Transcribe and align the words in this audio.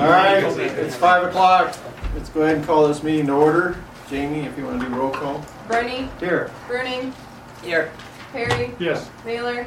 All 0.00 0.08
right, 0.08 0.42
it's 0.42 0.96
five 0.96 1.24
o'clock. 1.24 1.76
Let's 2.14 2.30
go 2.30 2.40
ahead 2.42 2.56
and 2.56 2.64
call 2.64 2.88
this 2.88 3.02
meeting 3.02 3.26
to 3.26 3.34
order. 3.34 3.76
Jamie, 4.08 4.46
if 4.46 4.56
you 4.56 4.64
want 4.64 4.80
to 4.80 4.88
do 4.88 4.94
roll 4.94 5.10
call. 5.10 5.44
Brenny, 5.68 6.08
Here. 6.18 6.50
Bruning, 6.66 7.12
Here. 7.62 7.92
Perry, 8.32 8.74
Yes. 8.78 9.10
Mailer, 9.26 9.66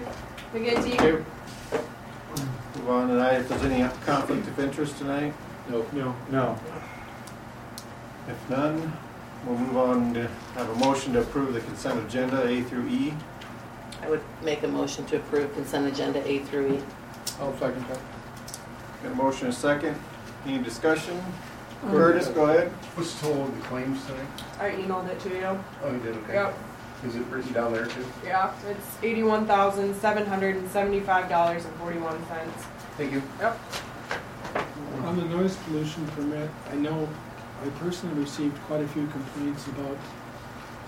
McGinty, 0.54 1.00
Move 2.76 2.90
on 2.90 3.10
tonight. 3.10 3.36
If 3.42 3.50
there's 3.50 3.64
any 3.64 3.88
conflict 4.06 4.48
of 4.48 4.60
interest 4.60 4.98
tonight, 4.98 5.34
No. 5.70 5.86
No. 5.94 6.16
No. 6.32 6.60
if 8.28 8.50
none, 8.50 8.92
we'll 9.46 9.58
move 9.60 9.78
on 9.78 10.14
to 10.16 10.28
have 10.56 10.68
a 10.68 10.76
motion 10.76 11.14
to 11.14 11.22
approve 11.22 11.54
the 11.54 11.60
consent 11.62 12.04
agenda 12.06 12.44
A 12.48 12.64
through 12.64 12.88
E. 12.88 13.14
I 14.02 14.10
would 14.10 14.22
make 14.42 14.64
a 14.64 14.68
motion 14.68 15.06
to 15.06 15.18
approve 15.18 15.54
consent 15.54 15.86
agenda 15.86 16.28
A 16.28 16.40
through 16.40 16.74
E. 16.74 16.80
I'll 17.40 17.56
second 17.60 17.86
that. 17.90 18.00
Got 19.04 19.12
a 19.12 19.16
motion 19.16 19.46
and 19.48 19.54
a 19.54 19.58
second. 19.58 19.96
Any 20.46 20.62
discussion? 20.62 21.22
Curtis, 21.90 22.28
go 22.30 22.46
ahead. 22.50 22.70
What's 22.96 23.14
the 23.16 23.28
total 23.28 23.46
of 23.46 23.56
the 23.56 23.62
claims 23.68 24.06
today? 24.06 24.26
I 24.60 24.70
emailed 24.72 25.08
it 25.10 25.20
to 25.22 25.30
you. 25.30 25.60
Oh, 25.84 25.92
you 25.92 26.00
did, 26.00 26.16
okay. 26.18 26.34
Yep, 26.34 26.58
Is 27.06 27.16
it 27.16 27.24
written 27.28 27.52
down 27.54 27.74
there 27.74 27.86
too? 27.86 28.06
yeah, 28.24 28.54
it's 28.70 28.98
eighty-one 29.04 29.46
thousand, 29.46 29.94
seven 29.96 30.26
hundred 30.26 30.56
and 30.56 30.70
seventy-five 30.70 31.28
dollars 31.30 31.66
and 31.66 31.74
forty-one 31.76 32.26
cents. 32.28 32.64
Thank 32.98 33.12
you. 33.14 33.22
Yep. 33.40 33.60
On 35.04 35.18
the 35.18 35.26
noise 35.26 35.56
pollution 35.66 36.06
permit, 36.10 36.50
I 36.72 36.76
know 36.76 37.10
I 37.66 37.70
personally 37.80 38.20
received 38.22 38.58
quite 38.64 38.82
a 38.82 38.88
few 38.88 39.06
complaints 39.08 39.68
about 39.68 39.98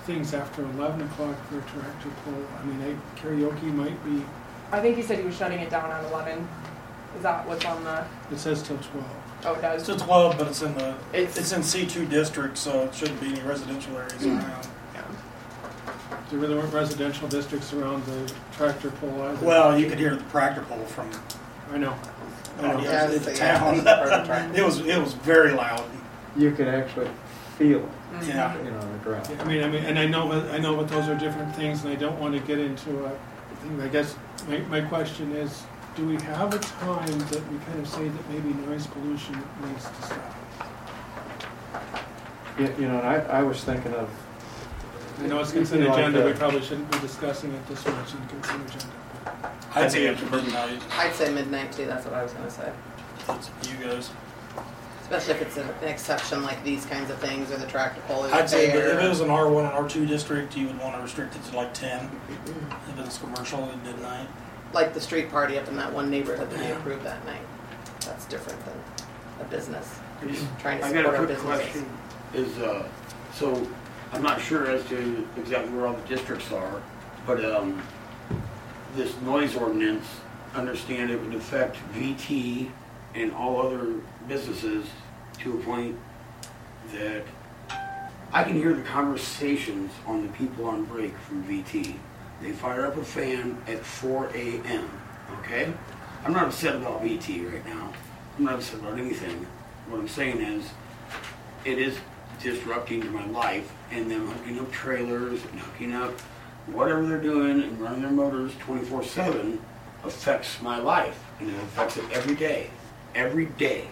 things 0.06 0.34
after 0.34 0.62
eleven 0.64 1.02
o'clock 1.02 1.36
for 1.50 1.58
a 1.60 1.62
tractor 1.62 2.10
pull. 2.24 2.46
I 2.62 2.64
mean, 2.66 2.82
I, 2.82 3.20
karaoke 3.20 3.64
might 3.74 4.02
be, 4.06 4.24
I 4.72 4.80
think 4.80 4.96
he 4.96 5.04
said 5.04 5.20
he 5.20 5.26
was 5.26 5.36
shutting 5.36 5.60
it 5.60 5.70
down 5.70 5.92
on 5.92 6.06
eleven. 6.06 6.48
Is 7.18 7.24
that 7.24 7.48
what's 7.48 7.66
on 7.66 7.84
the, 7.84 8.06
it 8.32 8.38
says 8.38 8.62
till 8.62 8.78
twelve. 8.78 9.06
oh, 9.46 9.54
it 9.54 9.64
It's 9.76 9.86
does? 9.88 9.98
to 10.00 10.06
12, 10.06 10.38
but 10.38 10.48
it's 10.48 10.62
in 10.62 10.74
the, 10.76 10.96
It's- 11.14 11.38
it's 11.38 11.52
in 11.54 11.62
C2 11.62 12.10
district, 12.10 12.58
so 12.58 12.82
it 12.84 12.94
shouldn't 12.96 13.20
be 13.22 13.28
any 13.28 13.42
residential 13.42 13.96
areas 13.98 14.26
around. 14.26 14.68
There 16.32 16.40
really 16.40 16.56
weren't 16.56 16.74
residential 16.74 17.28
districts 17.28 17.72
around 17.72 18.04
the 18.06 18.32
tractor 18.58 18.90
pull 18.90 19.22
either. 19.22 19.46
Well, 19.46 19.80
you 19.80 19.88
could 19.88 20.00
hear 20.00 20.16
the 20.16 20.24
tractor 20.24 20.62
pull 20.64 20.80
from, 20.86 21.10
I 21.72 21.78
know. 21.78 21.94
I 22.60 22.62
know, 22.74 22.80
Yeah, 22.82 23.06
the 23.06 23.16
it's- 23.16 23.38
yeah, 23.40 23.60
town. 23.60 23.78
of 23.78 23.84
the 23.84 24.26
tractor. 24.26 24.52
It 24.60 24.66
was, 24.66 24.80
it 24.80 25.00
was 25.00 25.14
very 25.14 25.52
loud, 25.54 25.84
you 26.36 26.52
could 26.52 26.68
actually 26.68 27.10
feel 27.58 27.80
it, 27.80 27.90
Mhm. 28.16 28.28
yeah. 28.28 28.58
you 28.58 28.72
know, 28.72 28.80
on 28.80 28.92
the 28.92 28.98
ground. 29.00 29.30
I 29.40 29.44
mean, 29.46 29.64
I 29.64 29.68
mean, 29.70 29.84
and 29.86 30.00
I 30.00 30.06
know, 30.08 30.32
I 30.32 30.58
know 30.58 30.76
that 30.78 30.90
those 30.90 31.08
are 31.08 31.16
different 31.16 31.56
things, 31.56 31.84
and 31.84 31.92
I 31.94 31.96
don't 31.96 32.20
want 32.20 32.34
to 32.34 32.40
get 32.42 32.60
into 32.60 33.06
a 33.06 33.12
thing. 33.62 33.80
I 33.82 33.88
guess 33.88 34.16
my, 34.50 34.58
my 34.62 34.82
question 34.82 35.32
is, 35.36 35.64
do 35.96 36.06
we 36.06 36.16
have 36.18 36.54
a 36.54 36.60
time 36.60 37.20
that 37.20 37.52
we 37.52 37.58
kind 37.60 37.80
of 37.80 37.88
say 37.88 38.08
that 38.10 38.30
maybe 38.30 38.50
noise 38.68 38.88
pollution 38.88 39.42
needs 39.66 39.86
to 39.86 40.02
stop? 40.04 40.36
You 42.60 42.74
you 42.80 42.88
know, 42.88 43.00
and 43.00 43.08
I, 43.08 43.16
I 43.40 43.44
was 43.44 43.64
thinking 43.64 43.94
of, 43.94 44.10
I 45.20 45.28
know 45.28 45.40
it's 45.40 45.54
You 45.54 45.60
consent 45.60 45.82
know, 45.82 45.90
like 45.90 46.00
agenda, 46.00 46.26
we 46.26 46.32
the- 46.34 46.38
probably 46.38 46.62
shouldn't 46.62 46.92
be 46.92 47.00
discussing 47.00 47.52
it 47.54 47.68
this 47.68 47.86
much 47.86 48.14
in 48.14 48.28
consent 48.28 48.68
agenda. 48.68 48.94
I'd 49.74 49.92
say 49.92 50.08
after 50.08 50.26
midnight, 50.28 50.82
I'd 50.98 51.14
say 51.14 51.34
midnight 51.34 51.72
too, 51.72 51.86
that's 51.86 52.06
what 52.06 52.14
I 52.14 52.24
was 52.24 52.34
gonna 52.34 52.52
say. 52.52 52.72
it's 53.30 53.50
you 53.70 53.86
guys. 53.86 54.10
Especially 55.02 55.34
if 55.36 55.42
it's 55.44 55.58
an 55.58 55.70
an 55.82 55.88
exception 55.88 56.44
like 56.44 56.64
these 56.64 56.86
kinds 56.86 57.10
of 57.12 57.18
things 57.20 57.52
or 57.52 57.58
the 57.58 57.68
tractor 57.68 58.02
pull 58.08 58.26
is 58.26 58.32
I'd 58.34 58.50
say 58.50 58.68
if 58.68 58.76
it 59.04 59.08
was 59.10 59.20
an 59.22 59.28
R1 59.30 59.70
and 59.70 59.90
R2 59.90 60.08
district, 60.08 60.58
you 60.58 60.68
would 60.68 60.80
want 60.80 60.96
to 60.96 61.02
restrict 61.02 61.36
it 61.36 61.44
to 61.52 61.56
like 61.56 61.74
10. 61.74 62.10
If 62.90 63.00
it's 63.00 63.18
commercial 63.20 63.64
at 63.66 63.84
midnight. 63.84 64.28
Like 64.76 64.94
the 64.94 65.00
street 65.00 65.32
party 65.32 65.58
up 65.58 65.70
in 65.70 65.78
that 65.78 65.94
one 65.94 66.10
neighborhood 66.10 66.52
that 66.52 66.60
we 66.60 66.70
approved 66.74 67.04
that 67.06 67.26
night. 67.26 67.40
That's 68.02 68.26
different 68.26 68.60
than 68.66 68.74
a 69.40 69.46
business, 69.46 70.00
trying 70.60 70.80
to 70.80 70.86
I 70.86 70.90
support 70.90 70.94
got 70.94 71.06
a 71.06 71.08
our 71.08 71.26
quick 71.26 71.30
businesses. 71.30 71.72
question, 71.72 71.90
is, 72.34 72.58
uh, 72.60 72.86
so, 73.34 73.68
I'm 74.12 74.22
not 74.22 74.42
sure 74.42 74.68
as 74.68 74.86
to 74.90 75.26
exactly 75.38 75.74
where 75.74 75.88
all 75.88 75.94
the 75.94 76.08
districts 76.10 76.52
are, 76.52 76.82
but, 77.26 77.44
um, 77.46 77.82
this 78.98 79.16
noise 79.22 79.56
ordinance, 79.56 80.06
understand 80.54 81.10
it 81.10 81.22
would 81.22 81.36
affect 81.36 81.78
VT 81.94 82.70
and 83.14 83.32
all 83.32 83.66
other 83.66 83.94
businesses 84.28 84.86
to 85.40 85.58
a 85.58 85.64
point 85.64 85.98
that 86.94 87.24
I 88.34 88.44
can 88.44 88.56
hear 88.56 88.74
the 88.74 88.84
conversations 88.84 89.92
on 90.06 90.22
the 90.22 90.34
people 90.34 90.66
on 90.66 90.84
break 90.84 91.18
from 91.20 91.44
VT. 91.46 91.96
They 92.42 92.52
fire 92.52 92.86
up 92.86 92.98
a 92.98 93.04
fan 93.04 93.58
at 93.68 93.84
four 93.86 94.30
AM, 94.36 94.90
okay? 95.40 95.72
I'm 96.24 96.34
not 96.34 96.48
upset 96.48 96.76
about 96.76 97.02
VT 97.02 97.52
right 97.52 97.66
now. 97.66 97.94
I'm 98.38 98.46
not 98.46 98.56
upset 98.56 98.80
about 98.80 98.98
anything. 98.98 99.46
What 99.90 100.00
I'm 100.00 100.08
saying 100.08 100.42
is, 100.42 100.70
it 101.64 101.80
is 101.80 101.98
disrupting 102.42 103.12
my 103.12 103.26
life 103.28 103.72
and 103.92 104.10
them 104.10 104.28
hooking 104.28 104.60
up 104.60 104.72
trailers 104.72 105.44
and 105.46 105.60
hooking 105.60 105.94
up 105.94 106.20
whatever 106.68 107.06
they're 107.06 107.22
doing 107.22 107.62
and 107.62 107.80
running 107.80 108.02
their 108.02 108.12
motors 108.12 108.52
24 108.60 109.04
7 109.04 109.60
affects 110.04 110.62
my 110.62 110.78
life 110.78 111.24
and 111.40 111.50
it 111.50 111.56
affects 111.56 111.98
it 111.98 112.06
every 112.12 112.36
day 112.36 112.70
every 113.14 113.46
day 113.46 113.88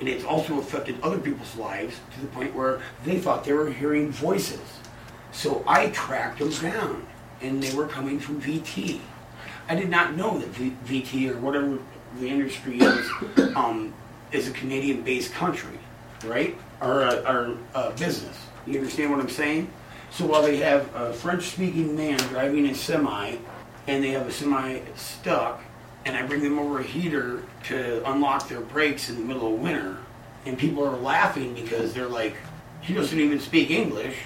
and 0.00 0.08
it's 0.08 0.24
also 0.24 0.58
affected 0.58 0.96
other 1.02 1.18
people's 1.18 1.54
lives 1.56 2.00
to 2.14 2.20
the 2.20 2.26
point 2.28 2.54
where 2.54 2.80
they 3.04 3.18
thought 3.18 3.44
they 3.44 3.52
were 3.52 3.70
hearing 3.70 4.10
voices 4.10 4.80
so 5.32 5.62
i 5.66 5.88
tracked 5.90 6.38
them 6.38 6.50
down 6.50 7.06
and 7.42 7.62
they 7.62 7.74
were 7.74 7.86
coming 7.86 8.18
from 8.18 8.40
vt 8.40 9.00
i 9.68 9.74
did 9.74 9.88
not 9.88 10.16
know 10.16 10.38
that 10.38 10.48
v- 10.48 10.76
vt 10.86 11.30
or 11.30 11.38
whatever 11.38 11.78
the 12.20 12.28
industry 12.28 12.78
is 12.78 13.10
um, 13.56 13.92
is 14.32 14.48
a 14.48 14.52
canadian 14.52 15.02
based 15.02 15.32
country 15.32 15.78
right 16.24 16.56
or 16.80 17.02
a, 17.02 17.14
or 17.30 17.58
a 17.74 17.90
business 17.92 18.36
you 18.66 18.78
understand 18.78 19.10
what 19.10 19.20
i'm 19.20 19.28
saying 19.28 19.70
so 20.14 20.26
while 20.26 20.42
they 20.42 20.58
have 20.58 20.94
a 20.94 21.12
French-speaking 21.12 21.96
man 21.96 22.16
driving 22.28 22.66
a 22.66 22.74
semi, 22.76 23.34
and 23.88 24.04
they 24.04 24.10
have 24.10 24.28
a 24.28 24.30
semi 24.30 24.78
stuck, 24.94 25.60
and 26.04 26.16
I 26.16 26.24
bring 26.24 26.40
them 26.40 26.56
over 26.56 26.78
a 26.78 26.84
heater 26.84 27.42
to 27.64 28.08
unlock 28.08 28.48
their 28.48 28.60
brakes 28.60 29.10
in 29.10 29.16
the 29.16 29.22
middle 29.22 29.52
of 29.52 29.60
winter, 29.60 29.96
and 30.46 30.56
people 30.56 30.84
are 30.84 30.96
laughing 30.96 31.52
because 31.52 31.92
they're 31.92 32.06
like, 32.06 32.36
he 32.80 32.94
doesn't 32.94 33.18
even 33.18 33.40
speak 33.40 33.72
English. 33.72 34.16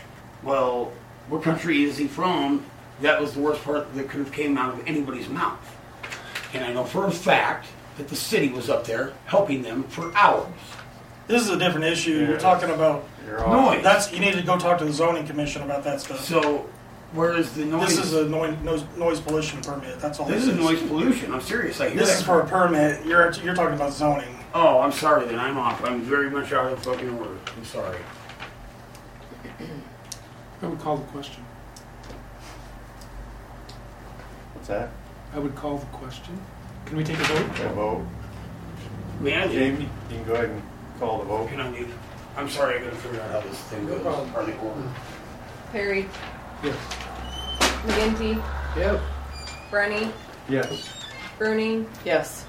Well, 0.42 0.92
what 1.30 1.42
country 1.42 1.84
is 1.84 1.97
he 1.97 2.06
from? 2.06 2.66
That 3.00 3.20
was 3.20 3.34
the 3.34 3.41
worst 3.41 3.62
part 3.62 3.94
that 3.94 4.09
could 4.09 4.20
have 4.20 4.32
came 4.32 4.59
out 4.59 4.75
of 4.75 4.86
anybody's 4.86 5.28
mouth. 5.28 5.59
And 6.53 6.64
I 6.64 6.72
know 6.72 6.84
for 6.84 7.06
a 7.06 7.10
fact 7.10 7.66
that 7.97 8.09
the 8.09 8.16
city 8.16 8.48
was 8.48 8.70
up 8.70 8.84
there 8.84 9.12
helping 9.26 9.62
them 9.62 9.84
for 9.84 10.14
hours. 10.16 10.48
This 11.26 11.42
is 11.42 11.50
a 11.50 11.59
different 11.59 11.84
issue. 11.84 12.20
Yeah. 12.20 12.28
You're 12.28 12.38
talking 12.38 12.70
about, 12.70 13.06
You're. 13.26 13.47
Noise. 13.47 13.82
that's, 13.82 14.12
you 14.12 14.19
need 14.19 14.34
to 14.34 14.42
go 14.42 14.59
talk 14.59 14.78
to 14.78 14.84
the 14.84 14.92
zoning 14.92 15.26
commission 15.26 15.62
about 15.62 15.84
that 15.84 16.00
stuff. 16.00 16.25
So, 16.25 16.66
whereas 17.12 17.53
the 17.53 17.66
noise, 17.66 17.97
This 17.97 18.06
is 18.06 18.14
a 18.14 18.26
noise, 18.26 18.56
noise, 18.64 18.82
noise 18.97 19.20
pollution 19.20 19.60
permit, 19.60 20.00
that's 20.00 20.19
all 20.19 20.26
this 20.26 20.47
this 20.47 20.54
is 20.54 20.59
noise 20.60 20.80
pollution. 20.82 21.32
I'm 21.34 21.42
serious. 21.42 21.80
I 21.80 21.91
hear 21.91 21.98
This 21.98 22.09
that 22.09 22.19
is 22.20 22.22
for 22.25 22.41
a 22.41 22.47
permit, 22.47 23.04
you're, 23.04 23.30
you're 23.44 23.54
talking 23.54 23.75
about 23.75 23.92
zoning. 23.92 24.34
Oh, 24.54 24.80
I'm 24.80 24.92
sorry 24.92 25.26
then. 25.26 25.38
I'm 25.38 25.59
off. 25.59 25.84
I'm 25.84 26.00
very 26.00 26.30
much 26.30 26.53
out 26.53 26.72
of 26.72 26.82
fucking 26.82 27.10
order. 27.19 27.36
I'm 27.54 27.65
sorry. 27.65 27.98
I 30.62 30.66
would 30.66 30.80
call 30.80 30.97
the 30.97 31.04
question. 31.09 31.44
What's 34.54 34.57
that? 34.68 34.90
I 35.34 35.38
would 35.38 35.54
call 35.54 35.78
the 35.78 35.86
question. 35.86 36.38
Can 36.86 36.96
we 36.96 37.04
take 37.04 37.18
a 37.18 37.24
vote? 37.24 37.56
Got 37.56 37.66
a 37.66 37.74
vote. 37.74 38.06
Man, 39.20 39.50
Jamie, 39.50 39.82
you 40.10 40.16
can 40.16 40.24
go 40.24 40.34
ahead 40.34 40.50
and 40.50 40.62
call 41.00 41.18
the 41.18 41.24
vote. 41.24 41.48
can 41.48 41.60
I 41.60 41.68
leave? 41.70 41.92
I'm 42.36 42.48
sorry. 42.48 42.78
I 42.78 42.84
gotta 42.84 42.96
figure 42.96 43.20
out 43.20 43.30
how 43.30 43.40
this 43.40 43.58
thing 43.64 43.86
goes. 43.86 44.06
Are 44.06 44.44
they 44.44 44.56
order? 44.58 44.88
Perry, 45.72 46.08
Yes. 46.62 46.76
McGinty, 47.86 48.42
Yep. 48.76 49.00
Brenny, 49.70 50.12
Yes. 50.48 50.88
Bruning, 51.38 51.86
Yes, 52.04 52.44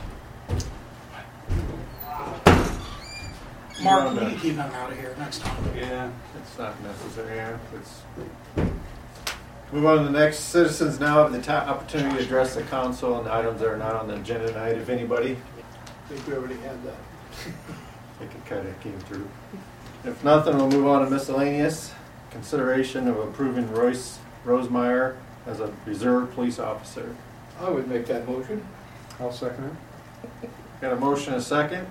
Mark, 3.84 4.04
No, 4.06 4.10
you 4.14 4.20
no. 4.20 4.30
can 4.32 4.40
keep 4.40 4.56
them 4.56 4.72
out 4.74 4.92
of 4.92 4.98
here 5.00 5.16
next 5.20 5.40
time. 5.42 5.64
Yeah, 5.76 6.10
it's 6.42 6.58
not 6.58 6.82
necessary, 6.84 7.36
yeah, 7.36 7.58
it's. 7.76 8.69
Move 9.72 9.86
on 9.86 9.98
to 10.00 10.04
the 10.06 10.10
next, 10.10 10.40
citizens 10.40 11.00
now 11.00 11.22
have 11.24 11.32
the 11.32 11.42
ta- 11.42 11.66
opportunity 11.68 12.18
to 12.18 12.24
address 12.24 12.56
the 12.56 12.64
council 12.64 13.14
on 13.14 13.28
items 13.28 13.62
that 13.62 13.70
are 13.70 13.78
not 13.78 13.94
on 13.96 14.08
the 14.08 14.16
agenda 14.16 14.48
tonight, 14.48 14.76
if 14.78 14.90
anybody. 14.90 15.38
I 15.38 16.14
think 16.14 16.28
we 16.28 16.34
already 16.34 16.58
had 16.62 16.84
that. 16.86 16.96
I 16.96 18.20
think 18.20 18.32
it 18.34 18.46
kind 18.48 18.68
of 18.68 18.80
came 18.82 18.98
through. 19.02 19.30
If 20.04 20.24
nothing, 20.24 20.58
we'll 20.58 20.72
move 20.72 20.88
on 20.88 21.04
to 21.06 21.10
miscellaneous. 21.12 21.94
Consideration 22.32 23.08
of 23.08 23.18
approving 23.20 23.72
Royce 23.72 24.18
Rosemeyer 24.44 25.18
as 25.46 25.60
a 25.60 25.72
reserve 25.86 26.34
police 26.34 26.58
officer. 26.58 27.16
I 27.60 27.70
would 27.70 27.88
make 27.88 28.08
that 28.08 28.28
motion. 28.28 28.66
I'll 29.20 29.32
second 29.32 29.78
it. 30.42 30.50
Got 30.82 30.94
a 30.94 30.96
motion 30.96 31.34
and 31.34 31.42
a 31.42 31.46
second? 31.46 31.86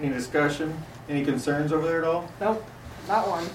Any 0.00 0.12
discussion? 0.12 0.76
Any 1.08 1.24
concerns 1.24 1.72
over 1.72 1.86
there 1.86 1.98
at 2.02 2.04
all? 2.08 2.28
nope, 2.40 2.64
that 3.06 3.26
one. 3.26 3.48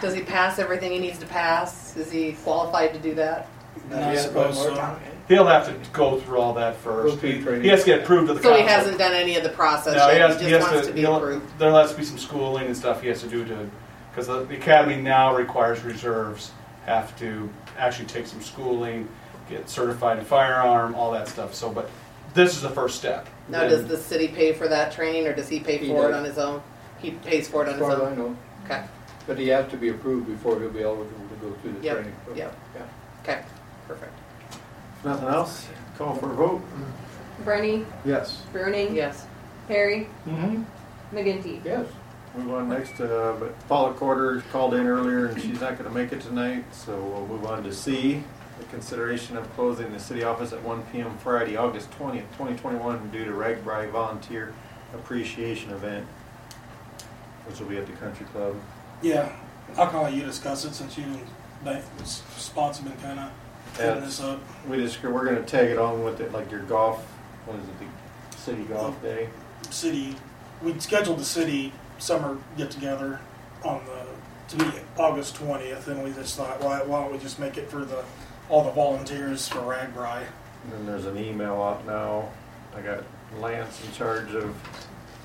does 0.00 0.14
he 0.14 0.22
pass 0.22 0.58
everything 0.58 0.92
he 0.92 0.98
needs 0.98 1.18
to 1.18 1.26
pass? 1.26 1.96
Is 1.96 2.10
he 2.10 2.32
qualified 2.44 2.92
to 2.94 3.00
do 3.00 3.14
that? 3.14 3.48
I 3.92 4.16
suppose 4.16 4.56
so. 4.56 4.98
he'll 5.28 5.46
have 5.46 5.66
to 5.66 5.90
go 5.90 6.18
through 6.20 6.38
all 6.38 6.54
that 6.54 6.76
first. 6.76 7.18
He, 7.20 7.32
he 7.32 7.68
has 7.68 7.80
to 7.80 7.86
get 7.86 8.02
approved 8.02 8.30
of 8.30 8.36
the 8.36 8.42
So 8.42 8.54
he 8.54 8.62
hasn't 8.62 8.98
done 8.98 9.12
any 9.12 9.36
of 9.36 9.42
the 9.42 9.50
process 9.50 9.96
No, 9.96 10.08
he 10.10 10.18
has, 10.18 10.40
he 10.40 10.46
he 10.46 10.52
has 10.52 10.62
wants 10.62 10.80
to, 10.82 10.86
to 10.86 10.92
be 10.92 11.04
approved. 11.04 11.58
there 11.58 11.70
has 11.72 11.90
to 11.92 11.96
be 11.98 12.04
some 12.04 12.18
schooling 12.18 12.66
and 12.66 12.76
stuff 12.76 13.02
he 13.02 13.08
has 13.08 13.20
to 13.22 13.28
do 13.28 13.44
to, 13.44 13.68
because 14.10 14.26
the 14.26 14.44
the 14.44 14.56
academy 14.56 14.96
now 15.00 15.34
requires 15.34 15.82
reserves 15.82 16.52
have 16.86 17.16
to 17.18 17.48
actually 17.78 18.06
take 18.06 18.26
some 18.26 18.40
schooling, 18.40 19.08
get 19.50 19.68
certified 19.68 20.18
in 20.18 20.24
firearm, 20.24 20.94
all 20.94 21.10
that 21.12 21.28
stuff, 21.28 21.54
so, 21.54 21.70
but 21.70 21.90
this 22.34 22.54
is 22.56 22.62
the 22.62 22.70
first 22.70 22.96
step. 22.96 23.28
Now, 23.48 23.62
And- 23.62 23.70
does 23.70 23.86
the 23.86 23.96
city 23.98 24.28
pay 24.28 24.52
for 24.52 24.68
that 24.68 24.92
training, 24.92 25.26
or 25.26 25.34
does 25.34 25.48
he 25.48 25.60
pay 25.60 25.78
He 25.78 25.88
for 25.88 26.08
it 26.08 26.14
on 26.14 26.24
his 26.24 26.38
own? 26.38 26.62
He 26.98 27.10
pays 27.12 27.48
for 27.48 27.62
it 27.64 27.68
on 27.68 27.74
his 27.78 27.82
far 27.82 28.02
I 28.02 28.10
own? 28.10 28.16
know, 28.18 28.36
Okay, 28.64 28.82
but 29.26 29.38
he 29.38 29.48
has 29.48 29.70
to 29.70 29.76
be 29.76 29.88
approved 29.88 30.26
before 30.26 30.58
he'll 30.60 30.70
be 30.70 30.82
eligible 30.82 31.26
to 31.28 31.34
go 31.46 31.52
through 31.62 31.72
the 31.72 31.80
Yep, 31.80 31.94
training. 31.96 32.14
yep. 32.34 32.56
Yeah. 32.76 32.82
okay, 33.22 33.42
perfect. 33.88 34.12
Nothing 35.04 35.28
else, 35.28 35.66
call 35.98 36.14
for 36.14 36.30
a 36.30 36.34
vote. 36.34 36.62
Brenny, 37.44 37.84
Yes. 38.04 38.42
Bruning, 38.52 38.94
Yes, 38.94 39.26
Harry, 39.68 40.08
Mm-hmm. 40.26 40.62
McGinty. 41.16 41.64
Yes. 41.64 41.86
We 42.34 42.42
move 42.42 42.54
on 42.54 42.68
next, 42.68 43.00
uh, 43.00 43.36
but 43.38 43.68
Paula 43.68 43.94
Quarter 43.94 44.42
called 44.50 44.74
in 44.74 44.86
earlier 44.88 45.26
and 45.26 45.40
she's 45.40 45.60
not 45.60 45.78
gonna 45.78 45.90
make 45.90 46.12
it 46.12 46.20
tonight, 46.20 46.64
so 46.74 46.96
we'll 46.98 47.26
move 47.26 47.46
on 47.46 47.62
to 47.64 47.72
C. 47.72 48.22
The 48.58 48.64
consideration 48.66 49.36
of 49.36 49.52
closing 49.54 49.92
the 49.92 49.98
city 50.00 50.22
office 50.24 50.52
at 50.52 50.62
one 50.62 50.82
P 50.92 51.00
M 51.00 51.16
Friday, 51.18 51.56
August 51.56 51.90
twentieth, 51.92 52.24
twenty 52.36 52.56
twenty-one 52.56 53.10
due 53.10 53.24
to 53.24 53.32
RAGBRAI 53.32 53.90
Volunteer 53.90 54.52
Appreciation 54.94 55.70
Event, 55.72 56.06
which 57.46 57.58
will 57.60 57.66
be 57.66 57.76
at 57.78 57.86
the 57.86 57.92
country 57.94 58.26
club. 58.26 58.54
Yeah, 59.02 59.34
I'll 59.76 59.88
call 59.88 60.08
you 60.08 60.24
discuss 60.24 60.64
it 60.64 60.74
since 60.74 60.96
you 60.96 61.04
and 61.04 61.86
spots 62.06 62.78
have 62.78 62.86
been 62.88 63.00
kind 63.02 63.20
of 63.20 63.30
heading 63.78 64.02
this 64.02 64.20
up. 64.20 64.40
We 64.68 64.78
just, 64.78 65.02
we're 65.02 65.24
gonna 65.24 65.42
tag 65.42 65.70
it 65.70 65.78
on 65.78 66.04
with 66.04 66.20
it, 66.20 66.32
like 66.32 66.50
your 66.50 66.60
golf, 66.62 67.04
what 67.46 67.58
is 67.58 67.64
it, 67.64 67.80
the 67.80 68.36
city 68.36 68.62
golf 68.64 69.00
day? 69.02 69.28
City, 69.70 70.16
we 70.62 70.78
scheduled 70.78 71.18
the 71.18 71.24
city 71.24 71.72
summer 71.98 72.38
get 72.56 72.70
together 72.70 73.20
on 73.62 73.84
the 73.86 74.04
to 74.46 74.56
be 74.56 74.70
August 74.98 75.36
twentieth, 75.36 75.88
and 75.88 76.04
we 76.04 76.12
just 76.12 76.36
thought, 76.36 76.62
why, 76.62 76.82
why 76.82 77.02
don't 77.02 77.12
we 77.12 77.18
just 77.18 77.38
make 77.38 77.56
it 77.56 77.70
for 77.70 77.84
the 77.84 78.04
all 78.50 78.62
the 78.62 78.70
volunteers 78.72 79.48
for 79.48 79.60
RAGBRAI? 79.60 80.18
And 80.64 80.72
then 80.72 80.86
there's 80.86 81.06
an 81.06 81.16
email 81.16 81.62
out 81.62 81.86
now. 81.86 82.28
I 82.76 82.82
got 82.82 83.04
Lance 83.38 83.82
in 83.84 83.92
charge 83.92 84.34
of 84.34 84.54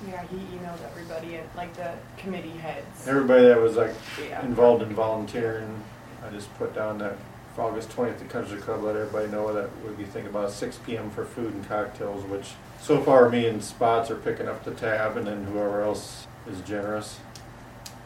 Yeah, 0.08 0.22
he 0.28 0.36
emailed 0.36 0.82
everybody 0.90 1.36
and 1.36 1.48
like 1.56 1.74
the 1.76 1.92
committee 2.16 2.50
heads. 2.50 3.06
everybody 3.06 3.46
that 3.46 3.60
was 3.60 3.76
like 3.76 3.92
Yeah. 4.28 4.42
involved 4.44 4.82
in 4.82 4.94
volunteering. 4.94 5.82
I 6.26 6.30
just 6.30 6.52
put 6.58 6.74
down 6.74 6.98
that 6.98 7.14
for 7.54 7.62
August 7.62 7.90
twentieth, 7.90 8.18
the 8.18 8.24
country 8.26 8.58
club, 8.58 8.82
let 8.82 8.96
everybody 8.96 9.28
know 9.28 9.52
that 9.52 9.68
we'd 9.84 9.98
be 9.98 10.04
thinking 10.04 10.30
about 10.30 10.50
six 10.52 10.78
P 10.78 10.96
M 10.96 11.10
for 11.10 11.24
food 11.24 11.52
and 11.52 11.68
cocktails, 11.68 12.24
which 12.24 12.52
so 12.80 13.00
far 13.02 13.28
me 13.28 13.46
and 13.46 13.62
Spots 13.62 14.10
are 14.10 14.16
picking 14.16 14.48
up 14.48 14.64
the 14.64 14.70
tab 14.70 15.16
and 15.16 15.26
then 15.26 15.44
whoever 15.44 15.82
else 15.82 16.26
is 16.50 16.60
generous. 16.62 17.18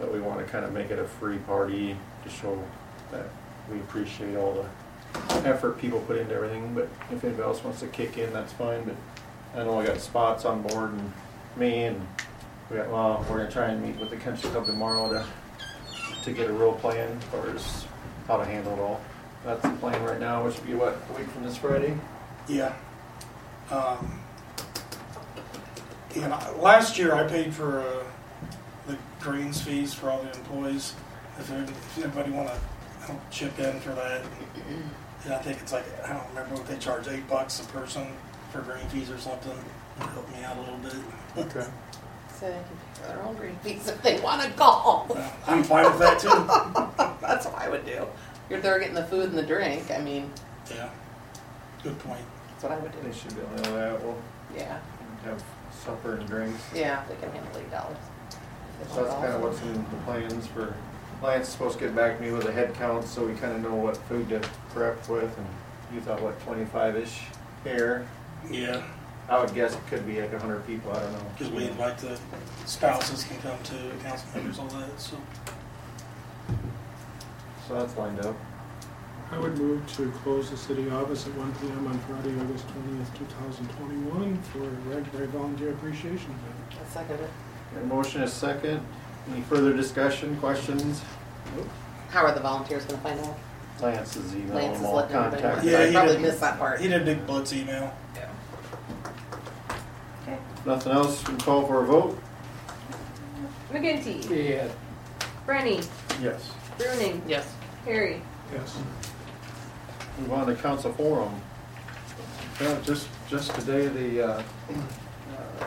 But 0.00 0.12
we 0.12 0.20
wanna 0.20 0.44
kinda 0.44 0.68
make 0.70 0.90
it 0.90 0.98
a 0.98 1.04
free 1.04 1.38
party 1.38 1.96
to 2.24 2.28
show 2.30 2.58
that 3.12 3.26
we 3.70 3.78
appreciate 3.78 4.36
all 4.36 4.52
the 4.52 5.48
effort 5.48 5.78
people 5.78 6.00
put 6.00 6.16
into 6.16 6.34
everything, 6.34 6.74
but 6.74 6.88
if 7.12 7.22
anybody 7.22 7.44
else 7.44 7.62
wants 7.62 7.78
to 7.80 7.86
kick 7.86 8.18
in, 8.18 8.32
that's 8.32 8.52
fine, 8.52 8.82
but 8.82 8.96
I 9.60 9.64
know 9.64 9.78
I 9.78 9.86
got 9.86 10.00
Spots 10.00 10.44
on 10.44 10.62
board 10.62 10.90
and 10.90 11.12
me 11.56 11.84
and 11.84 12.06
we 12.70 12.76
got, 12.76 12.90
well, 12.90 13.24
we're 13.28 13.38
gonna 13.38 13.50
try 13.50 13.68
and 13.68 13.82
meet 13.82 13.98
with 13.98 14.10
the 14.10 14.16
country 14.16 14.48
club 14.50 14.66
tomorrow 14.66 15.08
to, 15.10 15.26
to 16.24 16.32
get 16.32 16.48
a 16.48 16.52
real 16.52 16.72
plan 16.72 17.16
as 17.18 17.24
far 17.24 17.50
as 17.50 17.86
how 18.26 18.36
to 18.38 18.44
handle 18.44 18.72
it 18.72 18.78
all. 18.80 19.00
That's 19.44 19.62
the 19.62 19.70
plan 19.70 20.02
right 20.04 20.18
now, 20.20 20.44
which 20.44 20.56
would 20.56 20.66
be 20.66 20.74
what, 20.74 20.96
a 21.10 21.18
week 21.18 21.28
from 21.28 21.44
this 21.44 21.56
Friday? 21.58 21.96
Yeah. 22.48 22.74
Um, 23.70 24.20
and 26.16 26.32
I, 26.32 26.50
last 26.56 26.96
year 26.98 27.14
I 27.14 27.26
paid 27.26 27.52
for 27.52 27.80
uh, 27.80 28.04
the 28.86 28.96
greens 29.20 29.60
fees 29.60 29.92
for 29.92 30.10
all 30.10 30.22
the 30.22 30.32
employees. 30.32 30.94
If, 31.38 31.50
any- 31.50 31.62
if 31.64 31.98
anybody 31.98 32.30
want 32.30 32.48
to 32.48 33.16
chip 33.30 33.58
in 33.58 33.80
for 33.80 33.90
that, 33.90 34.22
yeah, 35.26 35.36
I 35.36 35.42
think 35.42 35.60
it's 35.60 35.72
like 35.72 35.84
I 36.04 36.12
don't 36.12 36.26
remember 36.28 36.54
what 36.54 36.66
they 36.66 36.76
charge 36.78 37.08
eight 37.08 37.28
bucks 37.28 37.60
a 37.60 37.64
person 37.64 38.06
for 38.52 38.60
green 38.62 38.86
fees 38.88 39.10
or 39.10 39.18
something. 39.18 39.56
It'll 39.96 40.08
help 40.10 40.28
me 40.30 40.42
out 40.44 40.56
a 40.56 40.60
little 40.60 40.76
bit. 40.78 41.46
Okay. 41.56 41.66
so 42.40 42.46
they 42.46 42.52
can 42.52 42.62
pay 42.62 43.02
for 43.02 43.08
their 43.08 43.22
own 43.22 43.36
green 43.36 43.56
fees 43.62 43.88
if 43.88 44.02
they 44.02 44.20
wanna 44.20 44.50
go. 44.56 45.04
Well, 45.08 45.32
I'm 45.46 45.62
fine 45.62 45.84
with 45.86 45.98
that 46.00 46.18
too. 46.18 46.28
That's 47.20 47.46
what 47.46 47.54
I 47.56 47.68
would 47.68 47.84
do. 47.86 48.06
You're 48.50 48.60
there 48.60 48.78
getting 48.78 48.94
the 48.94 49.04
food 49.04 49.30
and 49.30 49.38
the 49.38 49.42
drink, 49.42 49.90
I 49.90 49.98
mean, 49.98 50.30
Yeah. 50.70 50.88
Good 51.82 51.98
point. 52.00 52.20
that's 52.50 52.62
what 52.64 52.72
I 52.72 52.78
would 52.78 52.92
do. 52.92 52.98
They 53.02 53.08
do. 53.08 53.14
should 53.14 53.34
be 53.34 53.40
able 53.42 53.56
to 53.56 53.70
know 53.70 53.76
that, 53.76 54.02
we'll 54.02 54.18
Yeah, 54.56 54.78
have 55.24 55.42
supper 55.84 56.14
and 56.16 56.26
drinks. 56.28 56.62
yeah, 56.74 57.02
they 57.08 57.14
can 57.16 57.30
handle 57.32 57.58
eight 57.60 57.70
dollars. 57.70 57.96
So 58.92 59.04
that's 59.04 59.14
kinda 59.16 59.38
what's 59.38 59.60
in 59.62 59.74
the 59.74 59.96
plans 60.04 60.46
for, 60.48 60.74
Lance 61.22 61.46
is 61.46 61.52
supposed 61.52 61.78
to 61.78 61.84
get 61.86 61.94
back 61.96 62.16
to 62.18 62.22
me 62.22 62.32
with 62.32 62.46
a 62.48 62.52
head 62.52 62.74
count, 62.74 63.06
so 63.06 63.24
we 63.24 63.34
kinda 63.34 63.58
know 63.58 63.74
what 63.74 63.96
food 63.96 64.28
to 64.30 64.40
prep 64.74 65.08
with, 65.08 65.36
and 65.38 65.46
you 65.94 66.00
thought, 66.00 66.20
what, 66.20 66.38
twenty-five-ish 66.44 67.22
here? 67.64 68.06
Yeah, 68.50 68.82
I 69.28 69.40
would 69.40 69.54
guess 69.54 69.74
it 69.74 69.86
could 69.88 70.06
be 70.06 70.20
like 70.20 70.32
a 70.32 70.38
hundred 70.38 70.66
people, 70.66 70.92
I 70.92 71.00
don't 71.00 71.12
know. 71.12 71.18
because 71.36 71.52
we 71.52 71.64
invite 71.64 71.98
the 71.98 72.18
spouses 72.66 73.24
can 73.24 73.38
come 73.38 73.58
to 73.64 74.04
council 74.04 74.28
members, 74.34 74.58
all 74.58 74.66
that. 74.66 75.00
So 75.00 75.16
So 77.66 77.74
that's 77.78 77.96
lined 77.96 78.20
up. 78.20 78.36
I 79.32 79.38
would 79.38 79.56
move 79.56 79.90
to 79.96 80.10
close 80.22 80.50
the 80.50 80.56
city 80.56 80.90
office 80.90 81.26
at 81.26 81.34
one 81.34 81.52
P 81.54 81.66
M 81.68 81.86
on 81.86 81.98
Friday, 82.00 82.38
August 82.38 82.66
twentieth, 82.68 83.18
two 83.18 83.24
thousand 83.36 83.66
twenty-one 83.70 84.40
for 84.42 84.58
a 84.62 84.96
RAGBRAI 85.00 85.28
Volunteer 85.28 85.70
Appreciation 85.70 86.30
Event. 86.30 86.82
A 86.86 86.90
second 86.92 87.20
it. 87.20 87.30
Got 87.74 87.82
a 87.82 87.86
motion 87.86 88.22
is 88.22 88.32
second. 88.32 88.84
Any 89.32 89.40
further 89.42 89.72
discussion, 89.74 90.36
questions? 90.36 91.00
How 92.10 92.26
are 92.26 92.34
the 92.34 92.40
volunteers 92.40 92.84
gonna 92.84 93.00
find 93.00 93.18
out? 93.20 93.38
Lance 93.80 94.16
is 94.16 94.34
emailing 94.34 94.54
Lance 94.54 94.76
is 94.76 94.82
them 94.82 94.86
all 94.90 94.96
letting 94.96 95.16
everybody 95.16 95.42
know. 95.42 95.48
contact. 95.48 95.66
Yeah, 95.66 95.78
I 95.80 95.86
he 95.86 95.92
probably 95.94 96.12
did. 96.12 96.22
missed 96.22 96.40
that 96.40 96.58
part. 96.58 96.80
he 96.80 96.88
did 96.88 97.02
a 97.02 97.04
big 97.04 97.26
blitz 97.26 97.52
email. 97.54 97.92
Nothing 100.66 100.92
else, 100.92 101.26
we 101.28 101.36
call 101.36 101.66
for 101.66 101.82
a 101.82 101.86
vote? 101.86 102.18
McGinty, 103.72 104.28
Yeah. 104.30 104.68
Brenny, 105.46 105.86
Yes. 106.22 106.50
Bruning, 106.78 107.20
Yes. 107.26 107.46
Harry. 107.84 108.22
Yes. 108.52 108.76
Move 110.18 110.32
on 110.32 110.46
to 110.46 110.54
council 110.54 110.92
forum. 110.92 111.34
Well, 112.60 112.80
just, 112.82 113.08
just 113.28 113.52
today, 113.56 113.88
the 113.88 114.22
uh, 114.22 114.42
uh, 115.36 115.64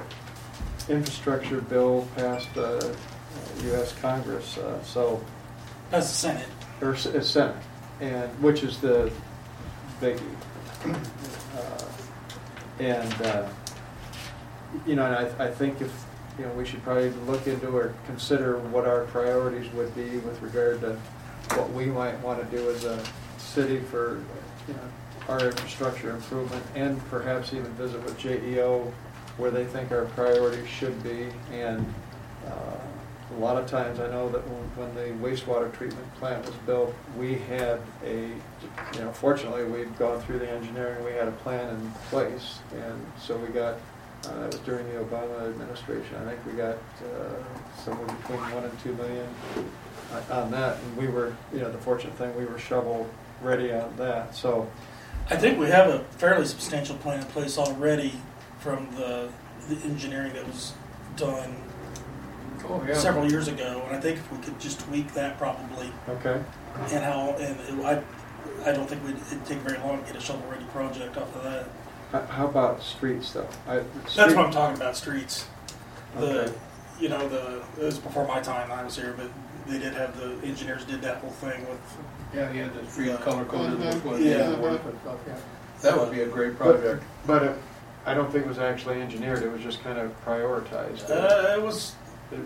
infrastructure 0.89 1.61
bill 1.61 2.07
passed 2.15 2.55
uh, 2.57 2.81
US 3.65 3.93
Congress, 4.01 4.57
uh, 4.57 4.81
so, 4.83 5.21
That's 5.91 6.07
the 6.07 6.13
Senate. 6.15 6.47
or 6.81 6.93
S- 6.93 7.05
uh, 7.07 7.21
Senate, 7.21 7.55
and, 7.99 8.29
which 8.41 8.63
is 8.63 8.77
the 8.79 9.11
biggie. 10.01 10.21
Uh, 10.85 11.83
And, 12.79 13.13
uh, 13.23 13.49
you 14.85 14.95
know, 14.95 15.05
and 15.05 15.15
I, 15.15 15.45
I 15.45 15.51
think 15.51 15.81
if, 15.81 16.05
you 16.37 16.45
know, 16.45 16.51
we 16.53 16.65
should 16.65 16.83
probably 16.83 17.09
look 17.25 17.47
into 17.47 17.69
or 17.69 17.93
consider 18.05 18.57
what 18.59 18.85
our 18.85 19.05
priorities 19.05 19.71
would 19.73 19.93
be 19.95 20.17
with 20.19 20.41
regard 20.41 20.81
to 20.81 20.97
what 21.55 21.71
we 21.71 21.85
might 21.85 22.19
want 22.21 22.39
to 22.39 22.57
do 22.57 22.69
as 22.69 22.83
a 22.83 23.03
city 23.37 23.79
for, 23.79 24.21
you 24.67 24.73
know, 24.73 24.79
our 25.29 25.39
infrastructure 25.39 26.11
improvement, 26.11 26.63
and 26.75 27.03
perhaps 27.09 27.53
even 27.53 27.71
visit 27.73 28.01
with 28.03 28.17
JEO 28.17 28.91
where 29.37 29.51
they 29.51 29.65
think 29.65 29.91
our 29.91 30.05
priorities 30.05 30.67
should 30.67 31.01
be. 31.03 31.27
And 31.51 31.93
uh, 32.45 32.77
a 33.35 33.39
lot 33.39 33.61
of 33.61 33.69
times, 33.69 33.99
I 33.99 34.07
know 34.07 34.29
that 34.29 34.41
when 34.47 34.63
when 34.77 34.95
the 34.95 35.27
wastewater 35.27 35.71
treatment 35.73 36.15
plant 36.15 36.45
was 36.45 36.55
built, 36.65 36.95
we 37.17 37.35
had 37.35 37.81
a, 38.05 38.29
you 38.93 38.99
know, 38.99 39.11
fortunately, 39.11 39.65
we'd 39.65 39.97
gone 39.97 40.21
through 40.21 40.39
the 40.39 40.49
engineering, 40.49 41.03
we 41.03 41.11
had 41.11 41.27
a 41.27 41.33
plan 41.43 41.75
in 41.75 41.91
place. 42.09 42.59
And 42.73 43.05
so 43.19 43.35
we 43.37 43.49
got, 43.49 43.75
uh, 44.25 44.39
that 44.41 44.47
was 44.51 44.59
during 44.61 44.87
the 44.89 44.99
Obama 44.99 45.47
administration, 45.49 46.15
I 46.25 46.31
think 46.31 46.45
we 46.45 46.53
got 46.53 46.75
uh, 46.75 47.83
somewhere 47.83 48.07
between 48.07 48.39
one 48.53 48.63
and 48.63 48.79
two 48.79 48.93
million 48.93 49.27
on- 50.31 50.51
that. 50.51 50.77
And 50.77 50.97
we 50.97 51.07
were, 51.07 51.35
you 51.53 51.59
know, 51.59 51.71
the 51.71 51.77
fortunate 51.77 52.15
thing, 52.15 52.35
we 52.35 52.45
were 52.45 52.59
shovel 52.59 53.07
ready 53.41 53.71
on 53.71 53.95
that, 53.97 54.35
so. 54.35 54.67
I 55.29 55.35
think 55.35 55.59
we 55.59 55.67
have 55.67 55.89
a 55.89 55.99
fairly 56.17 56.45
substantial 56.45 56.95
plan 56.97 57.19
in 57.19 57.25
place 57.25 57.57
already 57.57 58.13
from 58.59 58.87
the, 58.95 59.29
the 59.67 59.75
engineering 59.83 60.33
that 60.33 60.47
was 60.47 60.73
done 61.17 61.55
Oh, 62.69 62.83
several 62.93 63.29
years 63.29 63.47
ago, 63.47 63.83
and 63.87 63.95
I 63.95 63.99
think 64.01 64.17
if 64.17 64.29
we 64.31 64.39
could 64.39 64.59
just 64.59 64.79
tweak 64.81 65.13
that 65.13 65.37
probably, 65.37 65.89
Okay. 66.09 66.41
and 66.91 67.03
how, 67.03 67.29
and 67.39 67.59
it, 67.79 67.85
I, 67.85 68.01
I 68.69 68.73
don't 68.73 68.89
think 68.89 69.05
we'd, 69.05 69.15
it'd 69.15 69.45
take 69.45 69.59
very 69.59 69.77
long 69.79 70.01
to 70.01 70.05
get 70.11 70.15
a 70.15 70.19
shovel-ready 70.25 70.65
project 70.65 71.15
off 71.17 71.33
of 71.35 71.43
that. 71.43 71.67
H- 72.13 72.21
How 72.29 72.45
about 72.47 72.81
streets, 72.81 73.31
though? 73.33 73.47
I- 73.67 73.77
That's 73.77 74.11
street- 74.13 74.35
what 74.35 74.45
I'm 74.47 74.51
talking 74.51 74.77
about, 74.77 74.95
streets. 74.95 75.45
The, 76.17 76.43
Okay. 76.43 76.53
you 76.99 77.09
know, 77.09 77.27
the, 77.27 77.61
it 77.79 77.83
was 77.85 77.97
before 77.99 78.27
my 78.27 78.39
time, 78.39 78.71
I 78.71 78.83
was 78.83 78.95
here, 78.95 79.13
but 79.17 79.27
they 79.67 79.77
did 79.79 79.93
have, 79.93 80.17
the 80.17 80.35
engineers 80.47 80.85
did 80.85 81.01
that 81.01 81.17
whole 81.17 81.31
thing 81.31 81.67
with, 81.69 81.79
Yeah, 82.33 82.51
he 82.51 82.59
had 82.59 82.73
the 82.73 82.89
street 82.91 83.19
color 83.21 83.45
coded 83.45 83.79
Mhm. 83.79 83.85
with 83.93 84.05
what 84.05 84.19
Yeah. 84.21 84.49
he 84.49 84.55
work 84.55 84.81
and 84.83 84.99
stuff, 85.01 85.15
yeah. 85.27 85.33
That 85.81 85.97
would 85.99 86.11
be 86.11 86.21
a 86.21 86.27
great 86.27 86.57
project. 86.57 87.03
But 87.25 87.43
it, 87.43 87.55
I 88.05 88.13
don't 88.13 88.31
think 88.31 88.45
it 88.45 88.49
was 88.49 88.59
actually 88.59 89.01
engineered, 89.01 89.41
it 89.43 89.51
was 89.51 89.61
just 89.61 89.83
kind 89.83 89.97
of 89.97 90.11
prioritized. 90.25 91.09
Uh, 91.09 91.53
it 91.57 91.61
was, 91.61 91.93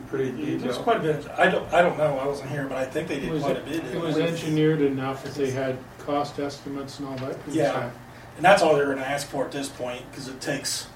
Pretty 0.09 0.29
it 0.29 0.53
was 0.53 0.61
detailed. 0.63 0.83
quite 0.83 0.97
a 0.97 0.99
bit, 0.99 1.25
I 1.37 1.47
don't, 1.49 1.71
I 1.73 1.81
don't 1.81 1.97
know, 1.97 2.17
I 2.19 2.27
wasn't 2.27 2.49
here, 2.51 2.65
but 2.67 2.77
I 2.77 2.85
think 2.85 3.07
they 3.07 3.19
did 3.19 3.31
was, 3.31 3.41
quite 3.43 3.57
a 3.57 3.61
bit. 3.61 3.83
it 3.85 3.99
was 3.99 4.17
engineered 4.17 4.81
enough 4.81 5.23
that 5.23 5.33
they 5.33 5.49
had 5.49 5.77
cost 6.05 6.39
estimates 6.39 6.99
and 6.99 7.07
all 7.07 7.15
that 7.15 7.31
kind 7.39 7.47
of 7.47 7.55
Yeah. 7.55 7.71
stuff. 7.71 7.91
And 8.35 8.45
that's 8.45 8.61
all 8.61 8.75
they're 8.75 8.87
gonna 8.87 9.01
ask 9.01 9.27
for 9.27 9.45
at 9.45 9.51
this 9.51 9.69
point, 9.69 10.09
because 10.09 10.27
it 10.27 10.41
takes, 10.41 10.87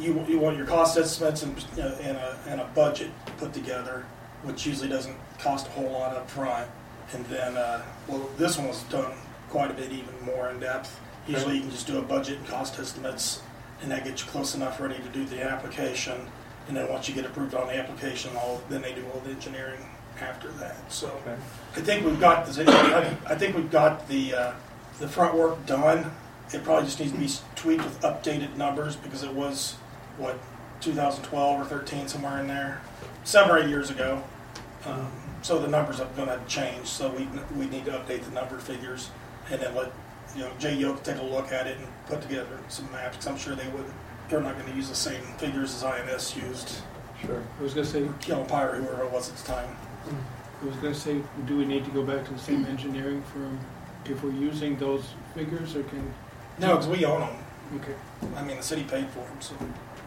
you, 0.00 0.24
you 0.28 0.38
want 0.38 0.56
your 0.56 0.66
cost 0.66 0.96
estimates 0.98 1.42
and, 1.42 1.56
you 1.76 1.82
know, 1.82 1.94
and 2.00 2.16
a, 2.16 2.38
and 2.48 2.60
a 2.60 2.64
budget 2.74 3.10
put 3.36 3.52
together, 3.52 4.04
which 4.42 4.66
usually 4.66 4.88
doesn't 4.88 5.16
cost 5.38 5.66
a 5.66 5.70
whole 5.70 5.90
lot 5.90 6.16
up 6.16 6.28
front. 6.30 6.68
And 7.12 7.24
then, 7.26 7.56
uh, 7.56 7.82
well, 8.08 8.28
this 8.38 8.58
one 8.58 8.68
was 8.68 8.82
done 8.84 9.12
quite 9.50 9.70
a 9.70 9.74
bit 9.74 9.92
even 9.92 10.14
more 10.24 10.48
in 10.50 10.58
depth. 10.58 11.00
Usually 11.28 11.56
you 11.56 11.60
can 11.60 11.70
just 11.70 11.86
do 11.86 11.98
a 11.98 12.02
budget 12.02 12.38
and 12.38 12.46
cost 12.48 12.78
estimates, 12.78 13.40
and 13.82 13.90
that 13.90 14.04
gets 14.04 14.24
you 14.24 14.30
close 14.30 14.54
enough 14.54 14.80
ready 14.80 14.96
to 14.96 15.08
do 15.10 15.24
the 15.24 15.42
application. 15.42 16.26
And 16.66 16.76
then 16.76 16.88
once 16.88 17.08
you 17.08 17.14
get 17.14 17.24
approved 17.24 17.54
on 17.54 17.68
the 17.68 17.76
application, 17.76 18.34
all, 18.36 18.62
then 18.68 18.82
they 18.82 18.94
do 18.94 19.04
all 19.12 19.20
the 19.20 19.30
engineering 19.30 19.80
after 20.20 20.48
that, 20.52 20.76
so. 20.90 21.08
Okay. 21.08 21.36
I 21.76 21.80
think 21.80 22.04
we've 22.04 22.20
got, 22.20 22.46
the 22.46 22.64
I 22.70 23.32
I 23.32 23.36
think 23.36 23.54
we've 23.54 23.70
got 23.70 24.08
the, 24.08 24.34
uh, 24.34 24.52
the 24.98 25.08
front 25.08 25.34
work 25.34 25.64
done. 25.66 26.10
It 26.52 26.62
probably 26.62 26.84
just 26.84 27.00
needs 27.00 27.12
to 27.12 27.18
be 27.18 27.30
tweaked 27.56 27.84
with 27.84 28.00
updated 28.02 28.56
numbers 28.56 28.96
because 28.96 29.22
it 29.22 29.32
was, 29.32 29.72
what, 30.18 30.38
2012 30.80 31.60
or 31.60 31.64
13, 31.64 32.08
somewhere 32.08 32.38
in 32.40 32.46
there, 32.46 32.80
seven 33.24 33.50
or 33.50 33.58
eight 33.58 33.68
years 33.68 33.90
ago. 33.90 34.22
Um, 34.86 35.10
So 35.42 35.58
the 35.58 35.68
numbers 35.68 36.00
are 36.00 36.08
gonna 36.16 36.40
change, 36.48 36.86
so 36.86 37.10
we, 37.10 37.28
we 37.58 37.66
need 37.66 37.84
to 37.84 37.90
update 37.92 38.24
the 38.24 38.30
number 38.30 38.56
figures 38.58 39.10
and 39.50 39.60
then 39.60 39.74
let, 39.74 39.92
you 40.34 40.40
know, 40.42 40.50
JEO 40.58 41.02
take 41.02 41.18
a 41.18 41.22
look 41.22 41.52
at 41.52 41.66
it 41.66 41.76
and 41.76 41.86
put 42.06 42.22
together 42.22 42.58
some 42.68 42.90
maps, 42.92 43.16
because 43.18 43.26
I'm 43.26 43.36
sure 43.36 43.54
they 43.54 43.68
would, 43.68 43.84
they're 44.30 44.40
not 44.40 44.58
gonna 44.58 44.74
use 44.74 44.88
the 44.88 44.94
same 44.94 45.20
figures 45.36 45.74
as 45.74 45.84
INS 45.84 46.34
used, 46.36 46.76
Sure. 47.20 47.42
I 47.58 47.62
was 47.62 47.74
gonna 47.74 47.86
say, 47.86 48.02
Killen 48.20 48.48
Pyre, 48.48 48.76
whoever 48.76 49.04
it 49.04 49.10
was 49.10 49.28
at 49.30 49.36
the 49.36 49.52
time. 49.52 49.76
I 50.62 50.66
was 50.66 50.76
gonna 50.76 50.94
say, 50.94 51.20
do 51.46 51.58
we 51.58 51.66
need 51.66 51.84
to 51.84 51.90
go 51.90 52.02
back 52.02 52.24
to 52.26 52.32
the 52.32 52.38
same 52.38 52.64
engineering 52.64 53.22
firm 53.32 53.58
if 54.06 54.22
we're 54.24 54.30
using 54.32 54.76
those 54.78 55.04
figures, 55.34 55.76
or 55.76 55.82
can, 55.84 56.12
No, 56.58 56.76
because 56.76 56.88
we 56.88 57.04
own 57.04 57.20
them. 57.20 57.36
okay. 57.76 57.94
I 58.36 58.42
mean, 58.42 58.56
the 58.56 58.62
city 58.62 58.84
paid 58.84 59.08
for 59.08 59.20
them, 59.20 59.40
so. 59.40 59.54